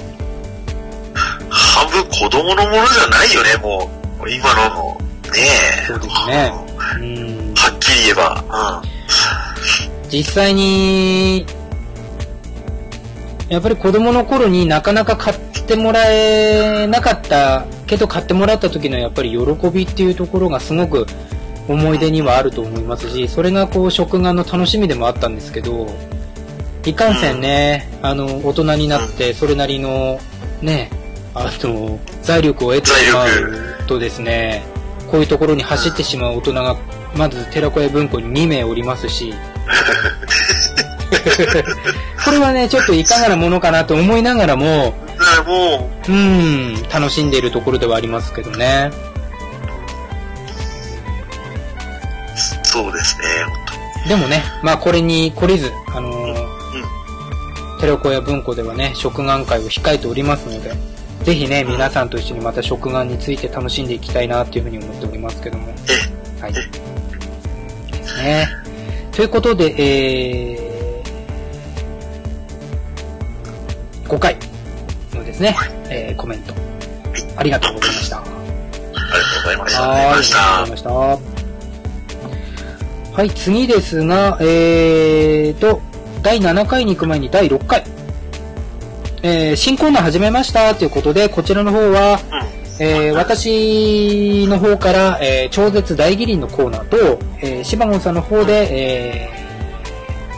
[1.49, 3.89] 半分子供のものじゃないよね、も
[4.23, 4.29] う。
[4.29, 4.97] 今の、
[5.31, 5.39] ね
[5.83, 5.85] え。
[5.87, 6.53] そうですね。
[6.99, 7.03] う
[7.51, 7.53] ん。
[7.55, 8.81] はっきり言えば。
[8.83, 10.09] うん。
[10.09, 11.45] 実際に、
[13.49, 15.37] やっぱり子供の頃になかなか買っ
[15.67, 21.05] てもらえなかったけど買ってもらった時のやっぱり喜びっていうところがすごく
[21.67, 25.87] 思い出にはあると思いますし、それがこう食玩の楽しみでもあったんですけど、
[26.85, 30.19] いかんせんね、あの、大人になってそれなりの、
[30.61, 30.89] ね、
[31.33, 34.63] あの、財力を得てしまうとですね、
[35.09, 36.77] こういうところに走ってしまう大人が、
[37.15, 39.33] まず寺子屋文庫に2名おりますし、
[42.25, 44.93] これはね、ちょっといかがなものかなと思いながらも、
[45.45, 48.91] もう、うん、楽しんでいるところではありますけどね。
[53.03, 53.25] ですね、
[54.07, 60.73] でもね、まあこれに懲りず、あのー、うん、テレコや文庫ではね、食玩会を控えておりますので、
[61.23, 65.67] ぜひね、皆さんと一緒にまた食玩について楽しんでいきたいなっていうふうに思っておりますけども。
[66.41, 66.53] はい。
[68.23, 68.47] ね。
[69.11, 74.37] ということで、えー、5回
[75.13, 75.55] のですね、
[75.89, 76.53] えー、コメント、
[77.37, 78.17] ありがとうございました。
[78.17, 78.39] ありがと
[79.39, 79.83] うございました。
[79.83, 81.32] ありがとうございました。
[83.13, 85.81] はい、次ですが、えーと、
[86.23, 87.83] 第7回に行く前に第6回。
[89.21, 92.19] えー、新コーナー始めましたということで、こちらの方は、
[92.79, 99.29] えー、私の方から、えー、超絶大義林のコーナーと、えー、シバゴンさんの方で、え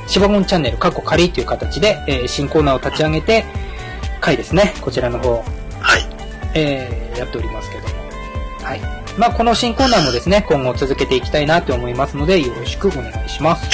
[0.06, 3.46] ー、シバゴンチャンネル、過去仮という形で、えー、新コーナーを立ち上げて、
[4.20, 5.36] 回ですね、こちらの方、
[5.80, 6.02] はい。
[6.54, 7.95] えー、やっておりますけども。
[8.66, 8.82] はい。
[9.20, 13.70] まあ、この新コーナーもですね、今後続けていきたいなと思いますので、よろしくお願いします。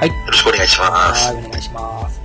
[0.00, 0.08] はい。
[0.08, 1.32] よろしくお願いします。
[1.32, 2.20] はい、お願いします。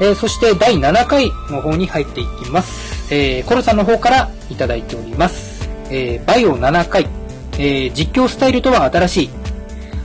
[0.00, 3.14] えー、そして第7回の方に入っていきます。
[3.14, 5.68] えー、コロさんの方からいただいております。
[5.90, 7.08] えー、バイオ7回、
[7.54, 9.30] えー、実況スタイルとは新しい。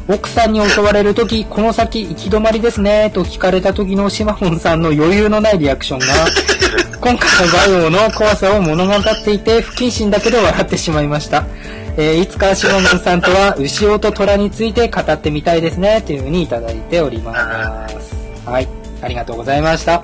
[0.08, 6.06] 奥さんに襲われるとき、この先行き止まりですね、と聞かれた時のシマホンさんの余裕のないリアクションが、
[7.00, 11.46] 今回のバイオの怖さを物語っていて、不謹慎だけど笑ってしまいました。
[11.96, 18.50] えーいつかシモンさんとは牛尾と虎について語ってみたいですね、というふうにいただいております。
[18.50, 18.68] はい。
[19.02, 20.02] ありがとうございました。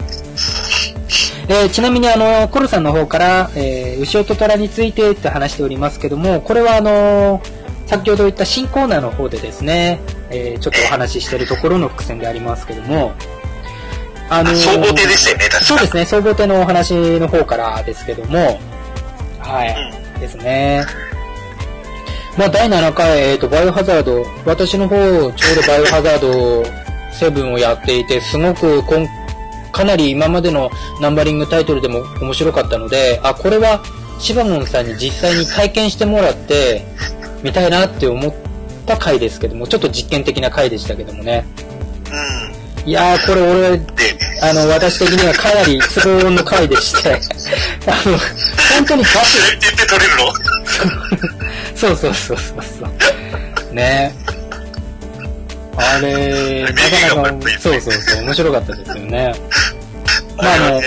[1.50, 7.42] えーちなみにあの、コルさんの方から、えー、牛尾と虎についてって話しておりますけども、これはあの
[7.89, 9.99] 先ほど言った新コーナーの方でですね、
[10.30, 13.13] えーちょっとお話ししてるところの伏線でありますけども、
[14.30, 18.60] あのー総合艇でしたよね、確かそうですね、総合艇のお話の方からですけども、
[19.39, 20.86] はい、ですね。
[22.38, 26.62] まあ、第7回、えっ、と、バイオハザード、私の方、ちょうどバイオハザード
[27.12, 29.08] 7をやっていて、すごくこん、
[29.71, 30.69] かなり今までの
[31.02, 33.82] ナンバリングタイトルでも面白かったので、あ、これは、
[34.19, 36.86] シバモンさんに実際に体験してもらって、
[37.43, 38.34] 見たいなって思っ
[38.86, 41.45] た回ですけども、ちょっと実験的な回でしたけどもね。
[42.86, 42.89] うん。
[42.89, 43.86] いやー、これ俺、で、
[44.41, 47.13] あの、私的にはかなり都合の回でして、
[47.86, 48.17] あの、
[48.75, 50.34] 本当にバス、って言って取れるの？
[51.75, 52.86] そうそうそうそうそ
[53.71, 53.73] う。
[53.73, 54.13] ね
[55.78, 56.73] あれ、な
[57.17, 59.34] かなか、そうそうそう、面白かったですよね。
[60.36, 60.82] まああの、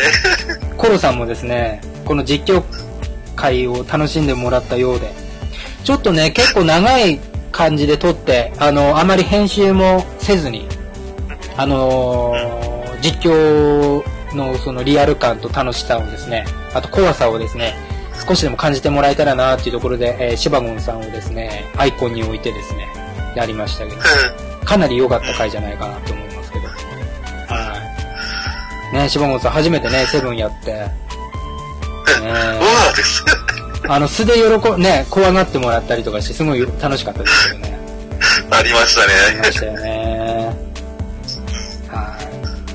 [0.77, 2.63] コロさんもですね、この実況
[3.37, 5.13] 会を楽しんでもらったようで、
[5.85, 10.67] ちょっとね、結構長い感じで撮って、あの、あまり編集もせずに、
[11.57, 12.63] あのー
[13.03, 14.05] 実況
[14.37, 17.75] のそのリアル感と楽しさをですね、あと怖さをですね、
[18.29, 22.87] 少しでも感じてもらえたらなっていうところで、えーシバゴンさんをですね、アイコンに置いてですね、
[23.35, 24.01] やりましたけど、
[24.65, 26.69] かなり良かった回じゃないかなと思いますけど。
[26.69, 27.77] は
[28.93, 28.97] い。
[28.97, 30.89] ね、シバゴンさん初めてね、セブンやって、ね
[32.13, 33.25] そうなんです。
[33.89, 37.79] あの、素で喜ん、ね、怖がってもらったりとかして、すごい楽しかったですけどね。
[38.51, 39.53] ありましたありまね。
[39.53, 40.57] したよね。
[41.89, 42.19] は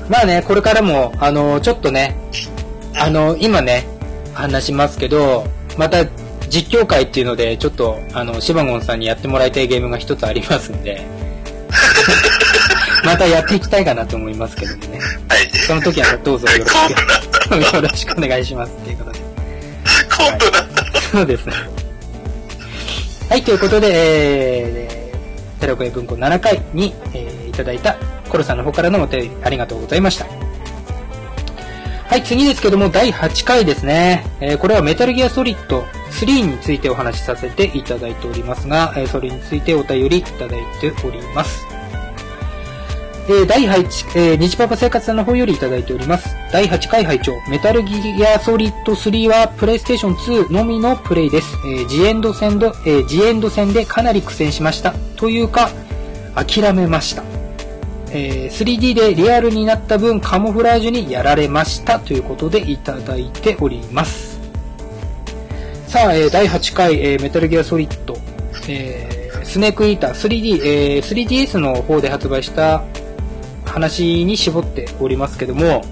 [0.06, 0.10] い。
[0.10, 2.16] まあね、これからも、あの、ちょっとね、
[2.94, 3.86] あの、今ね、
[4.34, 6.04] 話しますけど、また
[6.48, 11.06] 実況会っていうので、ちょっと、あの、シバゴンさんにやってもらいたいゲームが一つありますんで、
[13.04, 14.98] またやっていきたいかなと思いますけどもね。
[15.28, 15.48] はい。
[15.66, 16.94] その時はどうぞよろし。
[17.48, 19.20] く、 よろしくお願いしますっていうことで。
[20.16, 20.77] 今度なった。
[21.10, 21.48] そうです。
[23.28, 27.96] はい、ということで、えー、テレコエ文庫7回に、えーいただいた
[28.28, 30.26] コロさんの方からのお便りありがとうございました。
[32.06, 34.24] はい、次ですけども、第8回ですね。
[34.40, 35.80] えーこれはメタルギアソリッド
[36.12, 41.67] 3についてお話しさせていただいておりますが、えーそれについてお便りいただいております。
[43.30, 46.34] えー第8、えー、日パパ生活さんの方よりいただいております。
[46.50, 47.92] 第8回拝聴メタルギ
[48.26, 51.54] アソリッド3はプレイステーション2のみのプレイです。
[51.66, 54.94] えー、ジエンド戦で、えー、ジエンド戦でかなり苦戦しました。
[55.16, 55.68] というか、
[56.34, 57.22] 諦めました。
[58.10, 64.40] えー 3D でリアルになった分カモフラージュにやられましたということでいただいております。
[65.86, 68.16] さあ、えー第8回、えーメタルギアソリッド、
[68.68, 72.82] えースネークイーター 3D、えー 3DS の方で発売した
[73.78, 75.82] 話に絞っておりますけども、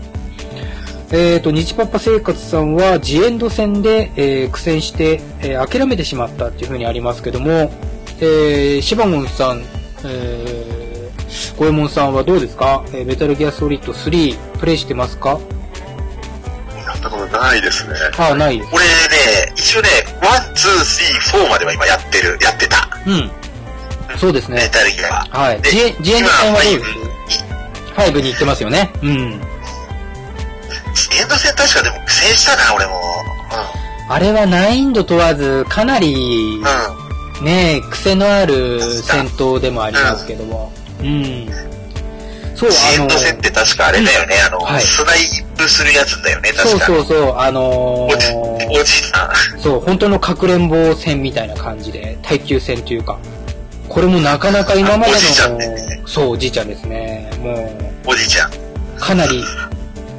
[1.12, 7.70] えー、と、日パパ生活さんは、ジエンド戦で、えー苦戦して、えー諦めてしまったっていう風にありますけども、
[8.18, 9.62] えー、シバゴンさん、
[10.04, 15.38] えー、ゴエモンさんはどうですか、えーメタルギアソリッド3、プレイしてますか？
[16.84, 17.94] やったことないですね。
[18.18, 18.56] あ、ない。
[18.56, 18.90] 俺ね、
[19.54, 19.88] 一応ね、
[20.20, 20.26] 1、
[21.32, 22.88] 2、3、4までは今やってる、やってた。
[23.06, 23.30] うん。
[24.18, 24.68] そうですねメ。
[24.70, 25.24] タルギア。
[25.30, 25.60] はい。
[25.62, 27.05] でジエンド戦はどうです今
[27.96, 28.92] ?5 に行ってますよね。
[29.02, 29.10] うん。
[29.10, 29.24] エ
[31.24, 33.00] ンド戦確かでも苦戦したな、俺も。
[34.08, 37.40] あれは難易度問わず、かなり、うん。
[37.40, 37.44] うん。
[37.44, 40.72] ねえ、癖のある戦闘でもありますけども。
[41.00, 41.48] うん。
[42.56, 45.18] そう、あのエンド、戦って確かあれだよね、あの、はいスナイ
[45.56, 46.86] プするやつだよね、そう確か。
[46.86, 49.60] そうそう、あのおじ、ーおじさん。
[49.60, 53.18] そう、本当のかくれんぼ戦みたいな感じで、耐久戦というか、
[53.88, 55.66] これもなかなか今までおじいちゃんね
[56.00, 57.05] の、そう、おじいちゃんですね。
[57.46, 58.50] もおじいちゃん。
[58.50, 58.54] う、
[58.98, 59.42] かなり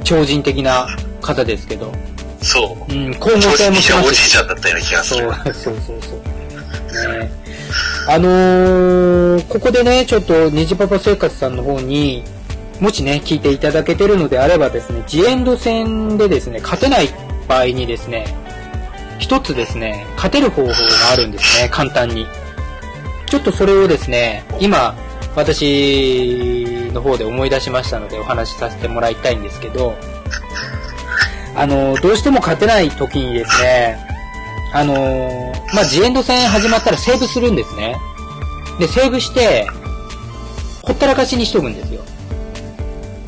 [0.04, 0.88] 超人的な
[1.20, 1.92] 方ですけど、
[2.40, 2.92] そう。
[2.92, 7.18] うん、交互正直に戦もしますおじいちゃんだったような気がすそうる。、そうそうそう。
[7.18, 7.30] ね
[8.06, 12.24] あのー、ここでね、ちょっと、ニジパパ生活さんの方に、
[12.80, 17.08] もしね、聞いていただけてるのであればですね、ジエンド戦でですね、勝てない
[17.46, 18.24] 場合にですね、
[19.18, 20.74] 一つですね、勝てる方法が
[21.12, 22.26] あるんですね、簡単に。
[23.26, 24.96] ちょっとそれをですね、今、
[25.36, 26.57] 私
[26.98, 29.96] の方で思い出しましたのでお話しさせてもらいたいんですけど、
[31.54, 33.98] あの、どうしても勝てない時にですね、
[34.74, 37.96] あのまあ、ジエンド戦始まったらセーブするんですね。
[38.78, 39.66] で、セーブして、
[40.82, 42.02] ほったらかしにしとくんですよ。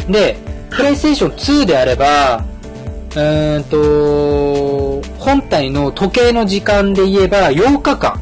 [0.09, 0.37] で、
[0.71, 1.31] プレイステーション
[1.62, 2.45] 2であれば、
[3.11, 8.21] うーんと、本体の時計の時間で言えば8日間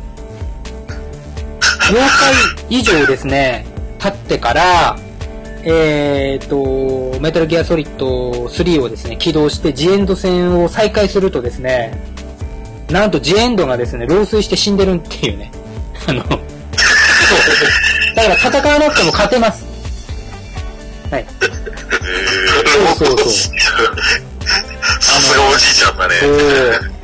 [2.68, 3.66] 日以上ですね、
[3.98, 4.96] 経ってから、
[5.64, 12.00] えーと、メタルギアソリッド3をですね、起動してジエンド戦を再開するとですね、
[12.90, 15.50] なんとジエンドがですね、老衰して死んでるっていうね。
[16.06, 16.40] あの、そう。
[18.14, 19.66] だから戦わなくても勝てます。
[21.10, 21.26] はい。
[22.98, 23.32] そうそうそう
[25.00, 26.14] さすがおじいちゃんだね。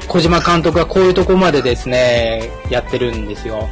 [0.06, 3.68] 小島監督はこういうとこまでですね、やってるんですよ。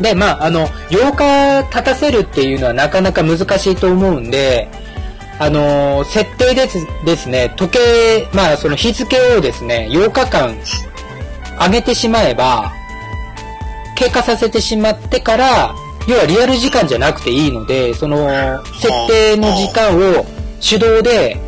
[0.00, 4.68] で、まあ、あの、8日立たせるっていうのはなかなか難しいと思うんで、
[5.38, 10.56] あの、設定ですですね、時計、まあ、その日付をですね、8日間
[11.60, 12.72] 上げてしまえば、
[13.96, 15.74] 経過させてしまってから、
[16.06, 18.28] 要はリアル時間じゃなくていいので、その、
[18.74, 20.26] 設定の時間を
[20.60, 21.40] 手動で、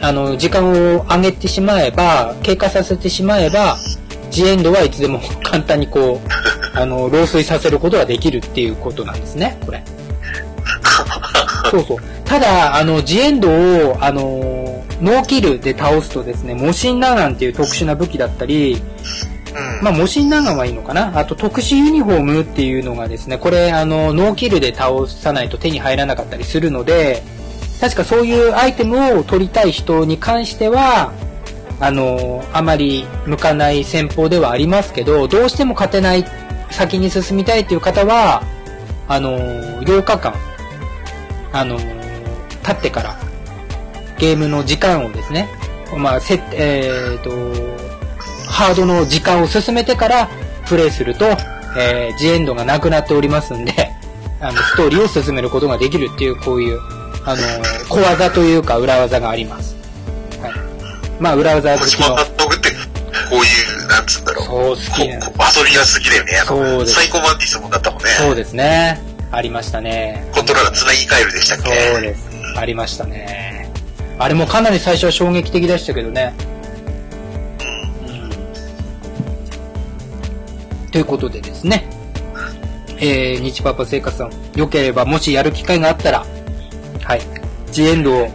[0.00, 3.76] あの、時間を上げてしまえば、経過させてしまえば、
[4.30, 9.82] ジエンドはいつでも簡単にこう、あの、老衰させることができるっていうことなんですね、これ。
[11.70, 11.98] そうそう。
[12.24, 18.82] ただ、あの、ジエンドを、あの、ノーキルで倒すとですね、モシンナーガンっていう特殊な武器だったり、
[19.54, 19.84] うん。
[19.84, 21.12] まあ、モシンナーガンはいいのかな？
[21.18, 27.22] あと、特殊ユニフォームっていうのがですね、これ、あの、ノーキルで倒さないと手に入らなかったりするので、
[27.80, 31.12] 確かそういうアイテムを取りたい人に関しては、
[31.78, 36.24] あの、あまり向かない戦法ではありますけど、どうしても勝てない、
[36.70, 38.42] 先に進みたいっていう方は、
[39.08, 40.34] あの、8日間、
[41.52, 41.78] あの、
[42.62, 43.16] 経ってから、
[44.18, 45.48] ゲームの時間をですね、
[45.96, 47.30] まあ、せ、えーと、
[48.50, 50.28] ハードの時間を進めてから
[50.66, 51.26] プレイすると、
[51.76, 53.72] えー、ジエンドがなくなっておりますんで、
[54.40, 56.80] あの、ストーリーを進めることができるっていう、こういう、
[57.24, 57.42] あの、
[57.88, 59.76] 小技というか裏技があります。
[60.42, 60.52] はい。
[61.20, 62.22] まあ、裏技好きの、こ
[63.32, 63.42] ういう、
[63.86, 64.46] なんつうんだろう。
[64.46, 66.32] そう好き遊びやすぎだよね。
[66.46, 68.10] そうですサイコマンティスもだったもんね。
[68.10, 69.00] そうですね。
[69.32, 70.28] ありましたね。
[70.32, 71.92] コントローラー繋ぎ替えるでしたっけ？
[71.92, 72.28] そうです。
[72.56, 73.70] ありましたね。
[74.18, 76.32] あれもかなり最初は衝撃的でしたけどね。
[80.92, 81.88] ということでですね。
[82.98, 86.24] えー、日パパ生活さん、良ければもしやる機会があったら、
[87.04, 87.20] はい、
[87.70, 88.30] ジエンドを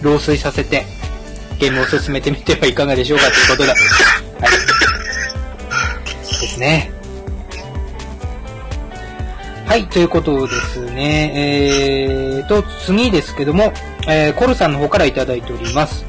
[0.00, 0.86] 老衰させて、
[1.58, 3.68] ゲームを進めてみてはいかがでしょうかということで。
[3.68, 3.78] はい。
[6.56, 6.90] ですね。
[9.66, 11.32] はい、ということですね。
[11.34, 13.72] えーと、次ですけども、
[14.08, 16.04] えー、コルさんの方からいただいております。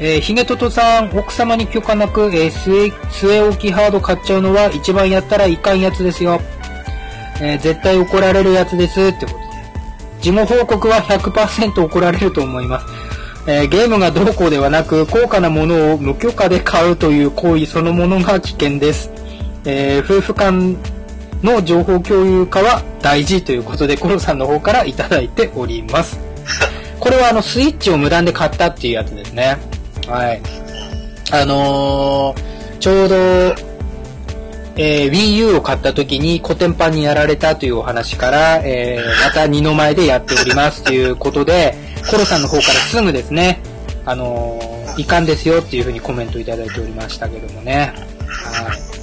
[0.00, 6.40] えー、ヒゲトトさん、奥様に許可なく、えー、据え、置きハード買っちゃうのは一番やったらいかんやつですよ。
[7.40, 9.00] えー、絶対怒られるやつです。
[9.00, 9.44] ってことで。
[10.20, 12.86] 事後報告は100%怒られると思います。
[13.46, 19.13] えー、ゲームがどうこうではなく、高価なものを無許可で買うという行為そのものが危険です。
[19.64, 20.76] えー、夫婦間
[21.42, 26.18] の情報共有化は大事ということで、コロさんの方からいただいております。
[26.98, 29.58] これはあの、スイッチを無断で買ったっていうやつですね。
[30.08, 30.40] はい。
[31.30, 33.16] あのー、ちょうど、
[34.76, 41.76] えー、Wii U を買った時にコテンパンにやられたというお話から、えー、また二の前でやっておりますということで、
[42.10, 43.60] コロさんの方からすぐですね、
[44.04, 47.92] あのー、遺憾ですよっていうふうにコメントいただいておりましたけどもね。
[48.28, 48.93] はい。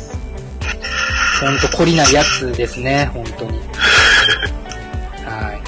[1.41, 3.59] ほんと懲りないやつですね、本当に。
[5.25, 5.61] はい。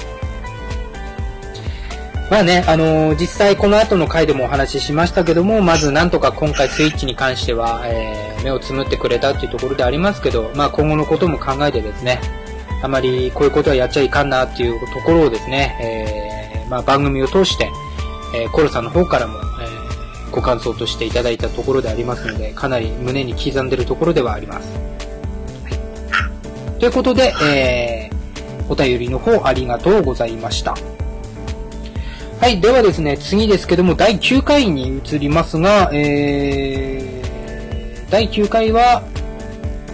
[2.30, 12.20] まあね、あのー実際この後の回でもお話ししましたけども、まずなんとか今回スイッチに関しては、えー目をつむってくれたっていうところでありますけど、まあ今後のことも考えてですね、
[12.82, 15.78] あまりこういうことはやっちゃいかんなっていうところをですね、
[16.62, 17.70] えーまあ番組を通して、
[18.36, 24.93] えーコロさんの方からも、えーご感想としていただいたところでありますので、かなり胸に刻んでるところではあります。
[26.74, 28.14] はい、ということで、えー
[28.68, 30.74] お便りの方ありがとうございました。
[32.40, 39.02] はい、ではですね、次ですけども、第9回に移りますが、えー、第9回は、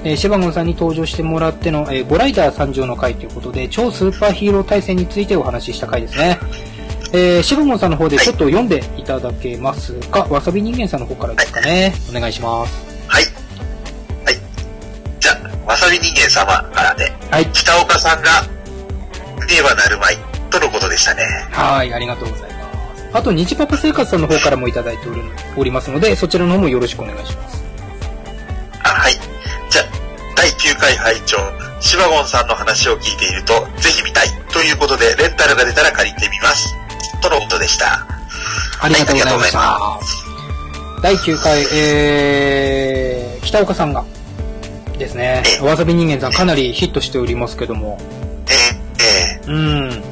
[0.04, 6.38] えーシェバゴンさんに登場してもらっての、えーゴライダー参上の回ということで、超スーパーヒーロー対戦についてお話しした回ですね。
[7.12, 11.92] えー、シェバゴンさんの方でちょっと読んでいただけますか、わさび人間さんの方からですかね。
[12.08, 12.89] お願いします。
[15.90, 17.50] ゃあ、わさび人間様からで、はい。
[17.52, 18.42] 北岡さんが、
[19.46, 20.18] ではなるまい、
[20.50, 21.24] とのことでしたね。
[21.50, 23.08] はい、ありがとうございます。
[23.12, 25.22] あと、日パパ生活さんの方からもいただいておる
[25.56, 27.64] おりますので、そちらの方もよろしくお願いします。
[28.84, 29.14] あ、はい。
[29.68, 29.84] じゃあ、
[30.36, 31.36] 第9回拝聴
[31.80, 34.28] シバゴンさんの話を聞いていると、ぜひ見たい。
[34.52, 36.74] ということで、レンタルが出たら借りてみます。
[37.22, 38.06] とのことでした。
[38.80, 39.58] ありがとうございました。
[39.58, 40.00] は
[41.02, 44.04] 第9回、えー、北岡さんが、
[45.00, 45.42] ですね。
[45.62, 47.98] わさび人間さんかなりヒットしておりますけども。
[48.48, 48.52] え
[49.02, 50.02] ええうん。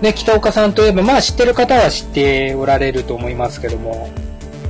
[0.00, 4.10] で、北岡さんといえば、まあ知ってる方は知っておられると思いますけども、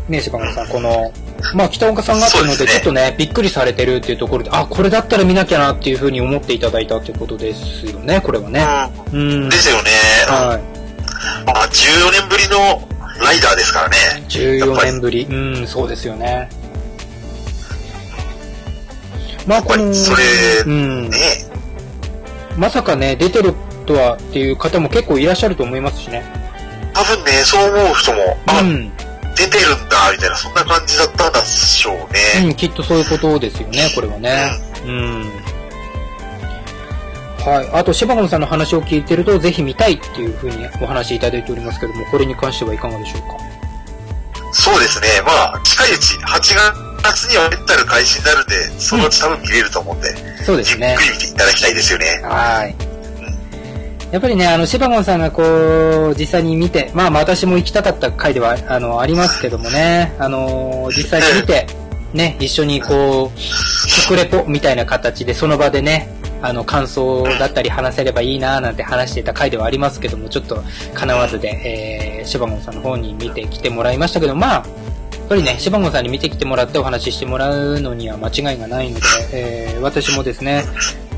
[0.08, 1.12] ね、柴野さん、この、
[1.54, 8.66] まあ北岡さんがっていうので、ちょっとね、びっくりされてるっていうところで、あ、これだったら見なきゃなっていうふうに思っていただいたっていうことですよね、これはね。
[9.12, 9.48] ううんん。。
[9.50, 9.90] ですよね。
[10.28, 11.44] はい。
[11.46, 12.88] まあ、14年ぶりの
[13.22, 13.96] ライダーですからね。
[14.12, 15.26] やっ14ぱり年ぶり。
[15.30, 16.48] うん、そうですよね。
[19.46, 20.24] まあ、この、りそれ
[20.66, 21.10] うん。
[21.10, 21.18] ね
[22.56, 26.24] まさかね、出てるとはっていう方も結構いらっしゃると思いますしね。
[26.92, 28.92] 多分ね、そう思う人も、あ、うん。
[29.34, 31.96] 出てるんだ、みたいな、そんな感じだったんでしょう
[32.42, 32.48] ね。
[32.48, 34.52] うん、きっとそういうことですよね、これはね。
[34.86, 35.32] うん。
[37.44, 37.68] はい。
[37.72, 43.36] あと、柴野さんの話を聞いてると、ぜひ見たいっていうふうにお話しいただいておりますけども、これに関してはいかがでしょうか？
[44.52, 45.08] そうですね。
[45.26, 46.93] まあ、近いうち、8月
[47.28, 50.08] にはレンタル開始になるんで、そのうち多分見れると思うんで、
[50.44, 51.10] そうですねじっく。
[51.10, 52.06] り見ていただきたいですよね。
[52.22, 52.74] はい。
[54.12, 61.66] やっぱりね、あの、シバゴンさんがこう、実際に見て、まあ、まあ私も行きたかった回では、あの、ありますけどもね、あの、実際に見て、
[62.12, 66.08] ね、一緒にこう、食レポみたいな形で、その場でね、
[66.42, 70.62] あの、感想だったり話せればいいなーなんて話してた回ではありますけども、ちょっと
[70.94, 74.66] 叶わずで、えー、シバゴンさんの方に見てきてもらいましたけど、まあ、
[75.24, 80.64] やっぱりね、シバゴンさんに見てきてもらってお話ししてもらうのには間違いがないので、えー、私もですね、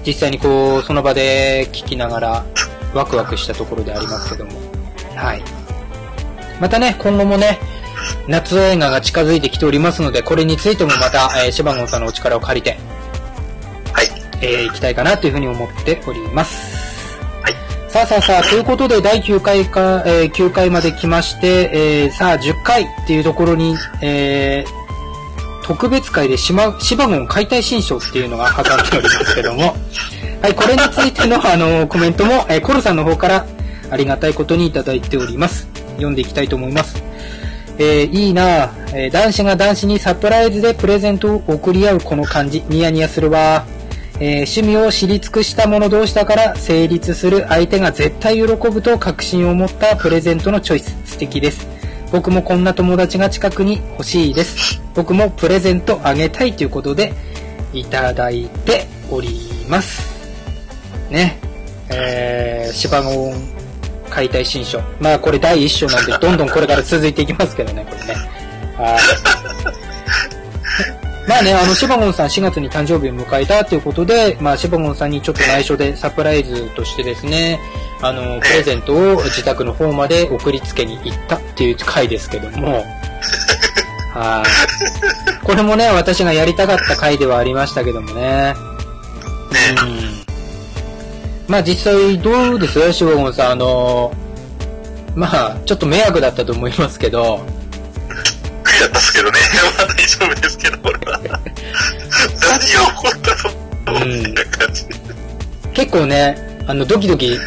[0.07, 2.47] 実際にこう、その場で聞きながら、
[2.95, 4.53] ワクワクしたところでありますけども。
[5.17, 5.43] はい。
[6.61, 7.59] またね、今後もね、
[8.29, 12.79] 夏映画が近づいてきておりますので、これについてもまた、えー、シバゴンさんのお力を借りて、
[13.93, 14.07] はい。
[14.41, 16.76] えー、行きたいかなというふうに思っております。
[17.97, 29.75] さあさあさあ、ということで第9回か、えー、9回まで来まして、えー、さあ10回っていうところに、えー、特別会でシマシバゴン解体新書っていうのが挟んでおりますけども、
[30.43, 33.47] はい、これについての、あの、コメントも、えーコロさんの方から
[33.91, 35.67] ありがたいことにいただいております。
[35.93, 37.03] 読んでいきたいと思います。
[37.79, 43.65] えーいいなぁ、えー男子が男子にサプライズでプレゼントを送り合うこの感じ、ニヤニヤするわ。
[44.19, 50.97] えー趣味を知り尽くした者同士だから成立する相手が絶対喜ぶと確信を持ったプレゼントのチョイス。
[51.05, 51.67] 素敵です。
[52.13, 54.81] 僕もこんな友達が近くに欲しいです。
[54.95, 57.13] 僕もプレゼントあげたいということで
[57.73, 60.17] いただいております。
[61.11, 61.39] ね。
[61.89, 63.35] えー、芝ゴン
[64.09, 64.81] 解体新書。
[65.01, 68.15] まあこれ第一章なんで、どんどんこれから続いていきますけどね、これね。
[68.79, 68.97] は
[69.53, 69.56] い。
[71.37, 77.61] まあね、あの、シバゴンさん4月に誕生日を迎えたということで、まあ、シバゴンさんにちょっと内緒でサプライズとしてですね、
[78.01, 82.87] あの、プレゼントを自宅の方まで送りつけに行ったっていう回ですけども、
[84.15, 84.43] は
[85.43, 85.45] い。
[85.45, 88.55] これもね、私がやりたかった回ではありましたけどもね。
[89.83, 90.25] うん。
[91.49, 92.93] まあ実際どうです？
[92.95, 94.11] シバゴンさん、あの、
[95.15, 97.45] まあ、ちょっと迷惑だったと思いますけど、
[98.65, 99.39] 悔やったっすけどね。
[99.77, 100.96] まあ大丈夫ですけど、これ。
[102.95, 104.95] こったのみたいな感じで。
[105.75, 107.39] 結構ね、あの、ドキドキ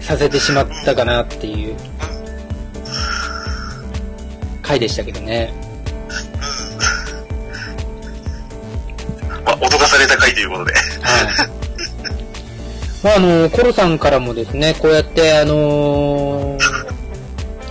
[0.00, 1.76] させてしまったかなっていう
[4.62, 5.52] 回でしたけどね。
[9.44, 10.72] まあ、脅かされた回ということで。
[10.74, 10.82] はい。
[13.02, 16.92] まあ、あの、コロさんからもですね、こうやって、あのー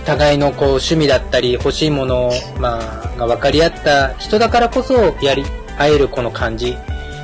[0.04, 5.44] 互いのこう趣味だったり欲しいもの、まあ、が分かり合った人だからこそやり
[5.78, 6.76] 合えるこの感じ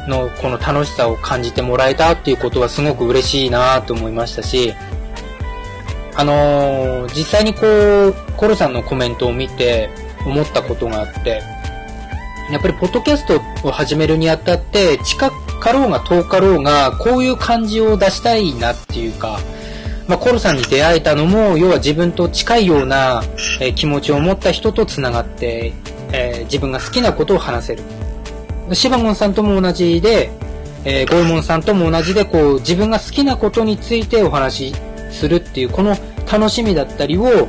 [0.09, 4.75] のこの楽しさを感じてもらえたっていうことはすごく嬉しいなと思いましたし、
[6.17, 7.61] あのー実際にこ
[8.09, 9.89] う、コロさんのコメントを見て
[10.27, 11.43] 思ったことがあって、
[12.51, 19.39] やっぱりポッドキャストを始めるにあたって、近かろうが遠かろうが、こういう感じを出したいなっていうか、
[20.07, 23.23] まあ、コロさんに出会えたのも、要は自分と近いような、
[23.61, 25.73] えー気持ちを持った人と繋がって、
[26.13, 27.83] えー自分が好きなことを話せる。
[28.73, 30.31] シバゴンさんとも同じで、
[30.85, 34.75] えーゴエモンさんとも同じで、こう、自分が好きなことについてお話し
[35.11, 35.97] するっていう、この
[36.31, 37.49] 楽しみだったりを、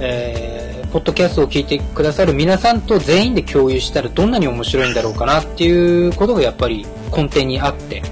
[0.00, 8.02] えーポッドキャストを聞いてくださる皆さんと全員で共有したらどんなに面白いんだろうかなっていうことがやっぱり根底にあって、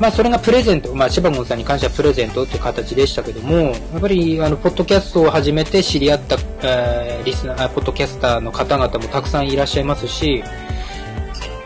[0.00, 10.42] まあそれがプレゼント、まあシバゴンさんに関してはプレゼントっていう形でしたけども、やっぱりあの、ポッドキャストを始めて知り合った、えーリスナー、ポッドキャスターの方々もたくさんいらっしゃいますし、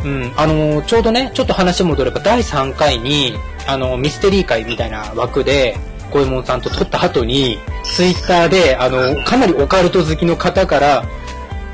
[0.05, 3.37] うん、あの、ちょうどね、ちょっと話戻れば第3回に、
[3.67, 5.77] あの、ミステリー会みたいな枠で、
[6.11, 11.05] ゴエモンさんと撮った後に、ツイッターで、あの、かなりオカルト好きの方から、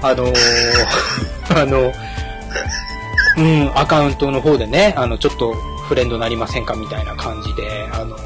[0.03, 0.27] あの
[1.55, 1.93] あの、
[3.37, 5.55] うん、アカウントの方でね、あの、ちょっと
[5.89, 8.16] フレンドなりませんかみたいな感じで、あの、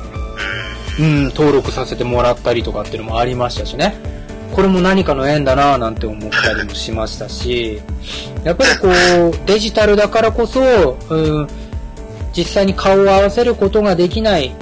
[0.98, 4.15] うん、登録させてもらったりとかっていうのもありましたしね。
[4.56, 7.82] これも何かの縁だなぁなんて思ったりもしましたし、
[8.42, 11.48] やっぱりこう、デジタルだからこそ、うん、
[12.34, 14.54] 実際に顔を合わせることができない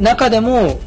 [0.00, 0.80] 中でも、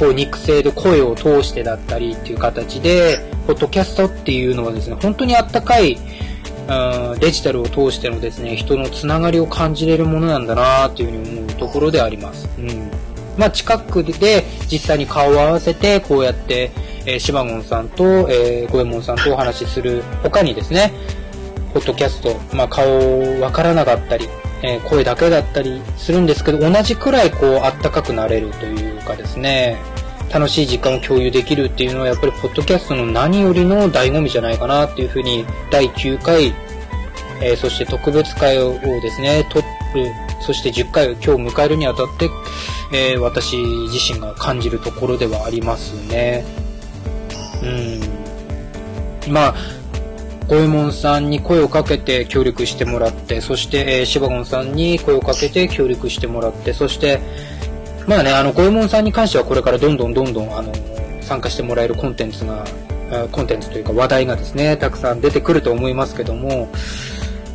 [0.00, 12.48] こう、肉声で声を通してだったりっていう形で、ポッドキャストっていうのはですね、本当にあったかい、うんデジタルを通してのですね、人のつながりを感じれるものなんだなっていうふうに思うところであります。
[12.58, 12.90] うん。
[13.36, 16.70] まあ、近くで実際に顔を合わせて、こうやって、
[17.06, 20.92] えー、シバゴンさんと、えー、ゴエモンさんとお話しする他にですね、
[21.72, 24.28] ポッドキャスト、まあ、顔わからなかったり、
[24.62, 29.76] えー声だけだったりするんですけど、同じくらいこう、あったかくなれるというかですね、
[30.32, 36.54] 楽しい時間を共有できるっていうのはやっぱりポッドキャストの何よりの醍醐味じゃないかなっていうふうに第9回、
[37.40, 39.62] えーそして特別会をですね、と
[40.42, 42.28] そして10回を今日迎えるにあたって、
[42.92, 46.44] えー私自身が感じるところではありますね。
[47.62, 49.32] うん。
[49.32, 49.54] まあ、
[50.48, 57.20] ゴエモンさんに声をかけて協力してもらって、そして、えーシバゴンさんに声をかけて協力してもらって、そして、
[58.06, 60.72] まあね、あの、ゴエモンさんに関してはこれからどんどんどんどん、あの、
[61.20, 62.64] 参加してもらえるコンテンツが、
[63.30, 66.68] コンテンツというか話題がですね、たくさん出てくると思いますけども、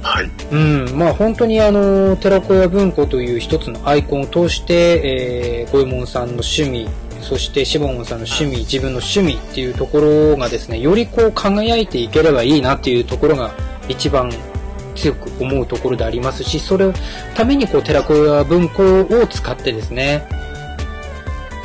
[0.07, 0.31] はい。
[0.51, 6.87] うん、まあ本当にあの、寺子屋文庫という一つのアイコンを通して、えー、ゴエモンさんの趣味、
[7.21, 13.51] そしてシボモンさんの趣味、自分の趣味っていうところがですね、よりこう輝いていければいいなっていうところが
[13.89, 14.31] 一番
[14.95, 16.93] 強く思うところでありますし、それを
[17.35, 20.25] ためにこう寺子屋文庫を使ってですね、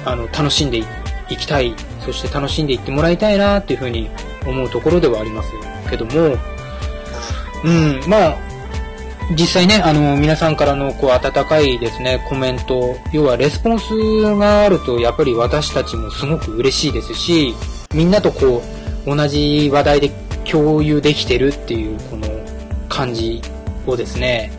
[0.05, 0.85] あの、楽しんでい
[1.37, 4.11] きたい、そして楽しんでいってもらいたいなっていうふうに
[4.45, 5.51] 思うところではあります
[5.89, 6.37] けども、
[7.65, 8.39] うん、まあ、
[9.31, 13.95] 実際ね、あの、皆さんからの、こう、温かいですね、コメント、要はレスポンス
[14.37, 17.55] があると、やっぱり私たちもすごく嬉しいですし、
[17.95, 18.63] みんなとこ
[19.07, 20.11] う、同じ話題で
[20.45, 22.27] 共有できてるっていう、この
[22.89, 23.41] 感じ
[23.87, 24.53] をですね、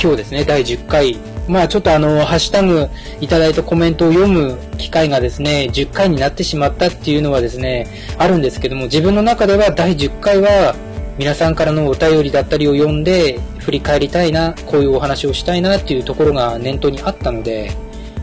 [0.00, 1.16] 今日ですね、第10回、
[1.48, 2.88] まあちょっとあの、ハッシュタグ
[3.20, 7.88] いただいたコメントを読む機会がですね、10回になってしまったっていうのはですね、
[8.18, 10.74] あるんですけども、自分の中では第10回は、
[11.18, 17.70] 皆さんからのお便りだったりを読んで、振り返りたいな、こういうお話をしたいなっていうところが念頭にあったので、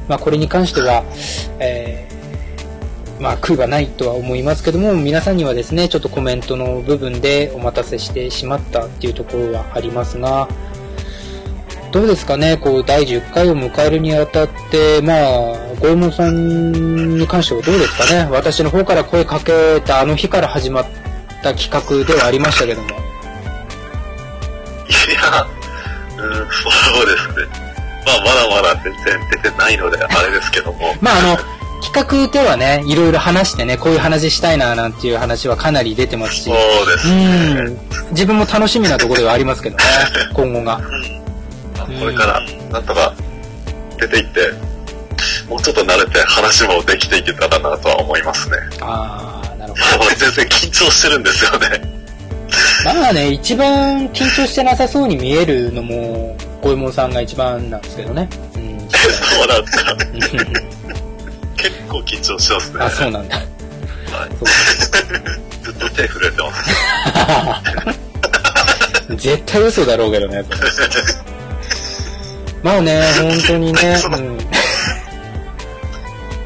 [0.07, 1.03] まあこれに関しては、
[1.59, 2.13] えー
[3.19, 10.49] まあ悔いはないとは思いますけども、皆さんにはですね、ちょっとコメントの部分でお待たせしてしまったっていうところはありますが、
[11.91, 20.85] どうですかね、こう、第10回を迎えるにあたって、まあ、ゴエモンさんに関してはどうですかね、私の方から声かけたあの日から始まっ
[21.43, 22.89] た企画ではありましたけども。
[22.89, 22.91] い
[25.13, 25.45] や、
[26.17, 27.73] うん、そうですね。
[28.05, 30.95] まあ、まだまだ全然出てないので、あれですけども。
[31.01, 31.37] まあ、あの、
[31.83, 36.55] 企画ではね、いろいろ話してね、こういう話したいな、なんていう話はかなり出てますし、そう
[36.87, 37.53] ですうね。
[37.63, 37.79] ん、
[38.11, 39.83] 自分も楽しみなところではありますけどね、
[40.33, 40.79] 今後が。
[41.77, 42.41] まあこれから、
[42.71, 43.13] なんとか
[43.99, 44.51] 出ていって、
[45.49, 48.57] もうちょっと慣れて話もできていけたらなとは思いますね。
[48.79, 48.87] あー、なる
[49.27, 49.42] ほど。
[49.99, 51.67] 俺全然緊張してるんですよね。
[52.85, 58.29] まあね、一番緊張してなさそうに見えるのも、ゴエモンさんが一番なんですけどね。
[58.55, 59.95] うん、そうなんですか。
[61.57, 62.83] 結構緊張してますね。
[62.83, 63.37] あ、そうなんだ。
[63.37, 63.45] はい
[65.63, 66.63] ずっと手震えてます。
[69.15, 70.43] 絶対嘘だろうけどね、
[72.61, 74.42] まあね、本当にね、 うん。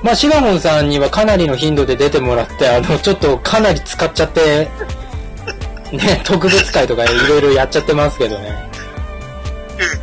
[0.03, 4.67] まあ、シナモンさんにはかなりの頻度で出てもらって、あの、ちょっとかなり使っちゃって、
[5.91, 8.67] ね、特別会とかいろいろやっちゃってますけどね。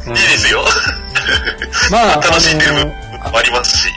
[0.07, 0.65] いいですよ。
[1.91, 3.89] まあ、 楽しんでるもありますし。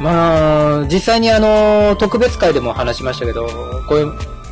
[0.00, 3.46] まあ、実際にあの、特別会でも話しましたけど、
[3.88, 4.04] こえ、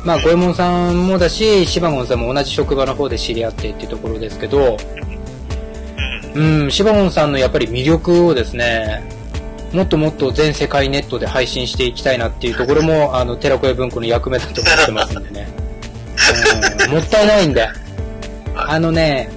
[0.05, 4.77] まあ、ゴエモンさんもだし、シバゴンさんも同じ職場の方で知り合ってっていうところですけど、
[6.35, 6.63] うん。
[6.63, 9.03] うん、シバゴンさんのやっぱり魅力をですね、
[9.73, 15.47] もっともっと全世界ネットで配信していきたいなっていうところも、 あの、寺子屋文庫の役目だと思ってますんでね。
[16.85, 17.67] う ん、もったいないんで。
[18.55, 19.29] あのね、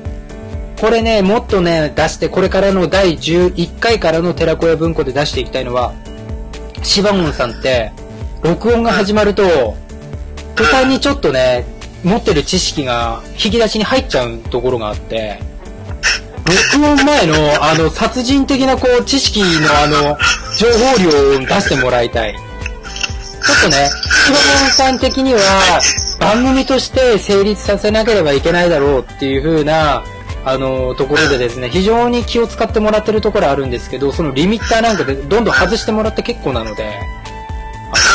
[0.80, 5.92] これね、もっとね、出して、これからの第11回からの寺子屋文庫で出していきたいのは、
[6.82, 7.92] シバゴンさんって、
[8.42, 9.76] 録音が始まると、
[10.56, 11.64] 途端にちょっとね、
[12.02, 15.38] 持ってる知識が引き出しに入っちゃうところがあって、
[16.46, 19.46] 録音前の、あの、殺人的な、こう、知識の、
[19.82, 20.18] あの、
[20.58, 22.30] 情報量を出してもらいたい。
[22.30, 22.36] っ
[23.62, 23.90] とね、
[24.26, 25.40] シバモンさん的には、
[26.20, 30.04] 番組として成立させなければいけないだろうっていう風な、
[30.44, 36.94] あの、ところでですね、非常に気を使ってもらってるところあるんですけど、そのリミッターなんかでどんどん外してもらって結構なので、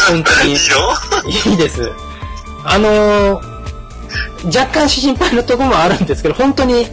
[0.09, 0.53] あの本当に
[1.51, 1.91] いいです。
[2.65, 3.59] あのー
[4.45, 6.87] 若干心配なところもあるんですけど、本当に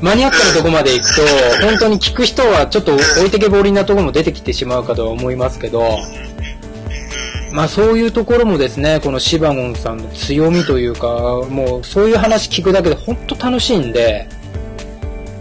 [0.00, 1.22] マニアックなとこまで行くと、
[1.66, 5.98] 本当に聞く人はちょっと置いてけぼりなとこも出てきてしまうかとは思いますけど、
[7.52, 11.08] まあそういうところもですね、このシバゴンさんの強みというか、
[11.48, 14.26] もうそういう話聞くだけで本当楽しいんで、やっ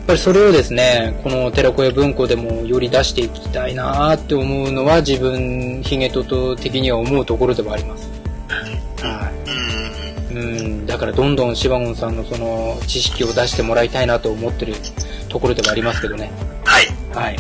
[0.08, 8.10] ぱりそれをですね、この寺子屋文庫でもより出していきたいなーって思うのは自分、ヒゲトト的には思うところではあります。
[9.04, 9.57] はい。
[10.38, 10.58] うん。
[10.58, 14.74] うん、だからどんどんシバゴンさんのその知識を出してもらいたいなと思ってる
[15.30, 16.32] ところではありますけどね。
[16.66, 16.86] はい。
[17.14, 17.38] はい。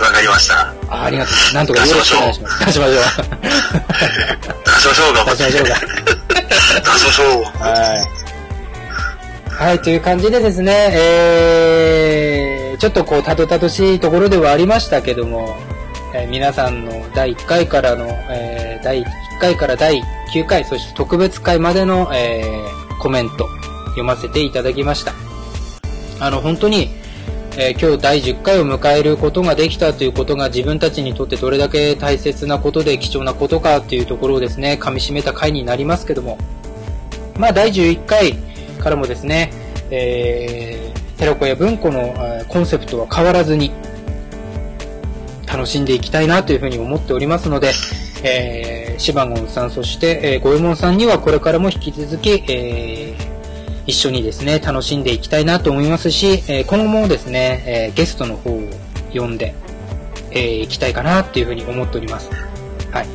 [0.00, 0.74] わかりました。
[0.88, 1.54] あありがとう。
[1.54, 2.66] なんとかよろしくお願いします。
[2.66, 2.94] 出しましょう。
[4.64, 5.44] 出しましょう、頑張って。
[5.44, 5.80] 出しましょうか。
[6.92, 7.42] 出しましょう。
[7.58, 8.18] はい。
[9.58, 15.56] はい、という感じでですね、えー、ちょっとこう、たどたどしいところではありましたけども、
[16.14, 19.06] えー皆さんの第1回からの、えー第1
[19.40, 20.02] 回から第
[20.32, 23.48] 9回、そして特別回までの、えーコメント、
[23.90, 25.12] 読ませていただきました。
[26.20, 26.90] あの、本当に、
[27.56, 36.38] え今日第10回を迎えることができたということが自分たちにとってどれだけ大切なことで貴重なことかというところをですね、噛み締めた回になりますけども、
[37.36, 38.34] まあ、第11回
[38.78, 39.52] からもですね、
[39.90, 42.14] えー、寺子屋文庫の
[42.48, 43.72] コンセプトは変わらずに、
[45.50, 47.72] 楽しんでいきたいなというふうに思っておりますので、
[48.22, 53.28] えー、シバゴンさん、そして、えー、ゴエモンさんにはこれからも引き続き、えー、
[53.86, 58.60] 一緒にですね、楽しんでいきたいなと思いますし、えー今後もですね、えーゲストの方を
[59.14, 59.54] 呼んで、
[60.30, 62.30] えー、行きたいかなっていうふうに思っております。
[62.92, 63.06] はい。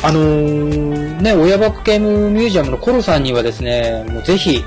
[0.00, 4.62] あのーね、親バカゲームミュージアムのコロさんにはですね、もうぜひ、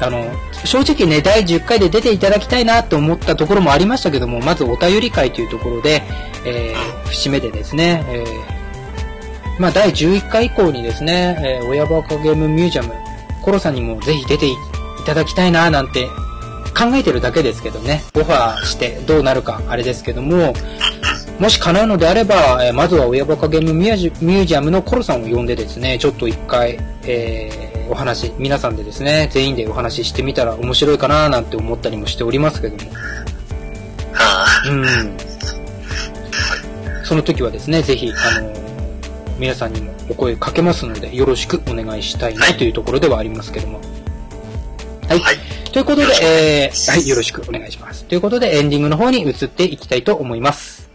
[0.00, 0.24] あの、
[0.64, 6.02] 正直ね、第10回で出ていただきたいなと思ったところもありましたけども、まずお便り会というところで、
[6.44, 12.94] えー節目でですね、えーまあ、第11回以降にですね、えー親バカゲームミュージアム、
[13.42, 14.54] コロさんにもぜひ出てい
[15.04, 16.06] ただきたいななんて
[16.78, 20.54] 考えてるだけですけどね、オファーしてどうなるかあれですけども、
[21.40, 32.90] もし叶うのであれば、えまずは親バカゲームミュージミュージアムのコロさんを呼んでですね、ちょっと一回、えーお話、皆さんでですね、全員でお話ししてみたら面白いかななんて思ったりもしておりますけども。
[34.12, 35.16] はうん。
[37.04, 38.60] その時はですね、ぜひ、あのー
[39.40, 43.80] 皆さんにもお声かけますので、よろしくお願いしたいなはいというところではありますけども。
[45.08, 45.18] はい。
[45.18, 45.36] はい
[45.72, 48.04] ということでえー、はい、よろしくお願いします。
[48.04, 50.89] ということで、エンディングの方に移っていきたいと思います。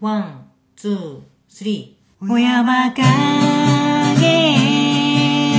[0.00, 2.32] one、two、three。
[2.32, 3.02] 親バカ
[4.18, 4.26] ゲ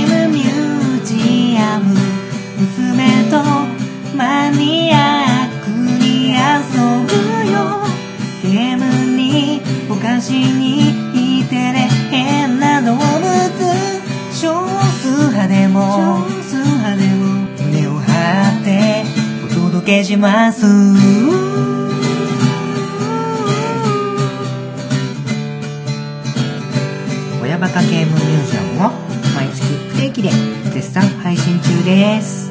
[0.04, 1.94] ームミュージアム。
[2.58, 3.36] 娘と
[4.16, 5.70] マニアック
[6.02, 6.36] に遊
[7.06, 7.12] ぶ
[7.52, 7.86] よ。
[8.42, 13.00] ゲームにお菓子にいてね変な動物。
[14.32, 19.04] 少数派でも、少数派でも胸を張って
[19.46, 21.31] お届けします。
[27.62, 28.90] 親バカゲームミュージアムを
[29.36, 30.30] 毎月不定期で
[30.72, 32.50] 絶賛配信中です。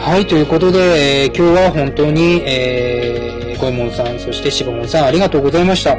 [0.00, 5.96] はい、ということで、えー今日は本当に、えー、ゴエモンさん、そしてシバモンさん、ありがとうございました。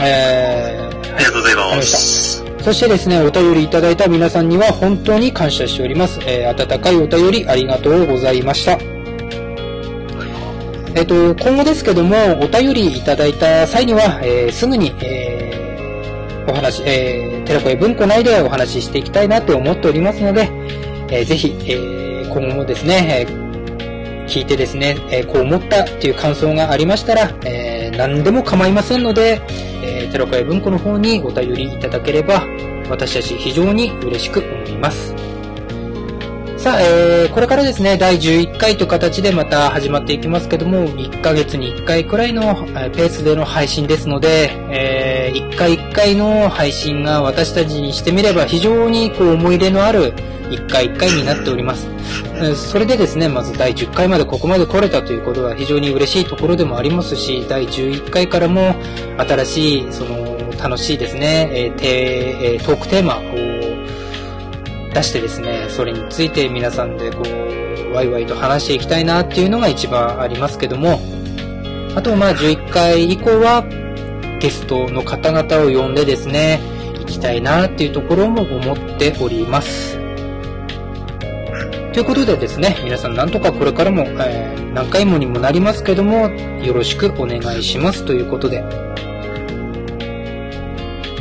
[0.00, 2.39] えー、ありがとうございます。
[2.62, 6.20] そしてですね、お便りいただいた皆さんには本当に感謝しております。
[6.26, 8.78] えー温かいお便りありがとうございました。
[10.94, 20.50] えっ、と、今後ですけども、お便りいただいた際には、えーすぐに、えーお話、えー、寺子屋文庫内でお話ししていきたいなと思っておりますので、
[21.08, 23.50] えーぜひ、えー今後もですね、えー
[24.26, 29.40] 聞いてですね、えーこう思ったっていう感想がありましたら、えー何でも構いませんので、
[30.10, 32.46] 寺子屋文庫の方にお便りいただければ、
[32.88, 35.19] 私たち非常に嬉しく思います。
[36.62, 50.12] さあ、えーこれからですね、第11回という形でまた始まっていきますけども、1ヶ月に1回くらいのペースでの配信ですので、えー1回1回の配信が私たちにしてみれば非常にこう思い入れのある
[50.50, 51.88] 一回一回になっております。
[52.54, 58.74] それでですね、まず第10回までここまで来れたということは非常に嬉しいところでもありますし、第11回からも
[59.16, 61.48] 新しい、その、楽しいですね、
[61.80, 63.18] えートークテーマ
[65.00, 71.00] 出してですね、それについて皆さんでこう、ワイワイと話していきたいなっていうのが一番ありますけども、
[71.96, 73.64] あとまあ11回以降は
[74.40, 76.60] ゲストの方々を呼んでですね、
[77.00, 79.98] 行きたいなっていうところも思っております。
[81.92, 88.62] ということでですね、皆さんなんとかこれからも、えー何回もにもなりますけども、よろしくお願いしますということで、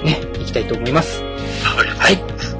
[0.03, 1.28] ね、行きたいと思います。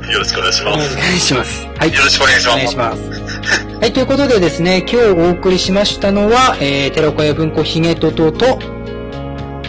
[0.10, 0.14] はい。
[0.14, 1.16] よろしくお願いしお願ます。
[1.16, 1.68] いします。
[1.68, 1.93] はい。
[1.93, 2.57] よろしくお願いしおます。
[2.57, 3.78] 願いします。
[3.80, 8.60] はい、ということでですね、今日お送りしましたのは、えー、寺子屋文庫ひげととと、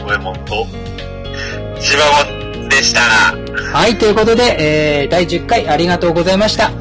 [0.03, 0.66] ごえもんと、
[1.80, 3.01] しばごんでした。
[3.72, 6.72] はい、ということで、えー、第10回ありがとうございました。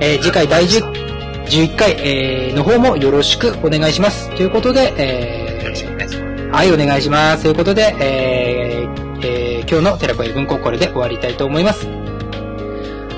[0.00, 1.02] えー、次回第10
[1.44, 4.34] 11回、えー、の方もよろしくお願いします。
[4.36, 6.16] ということで、えよろしくお願いします。
[6.16, 7.42] ー、はい、お願いします。
[7.42, 12.01] ということで、えー、えー、今日の寺子屋文庫これで終わりたいと思います。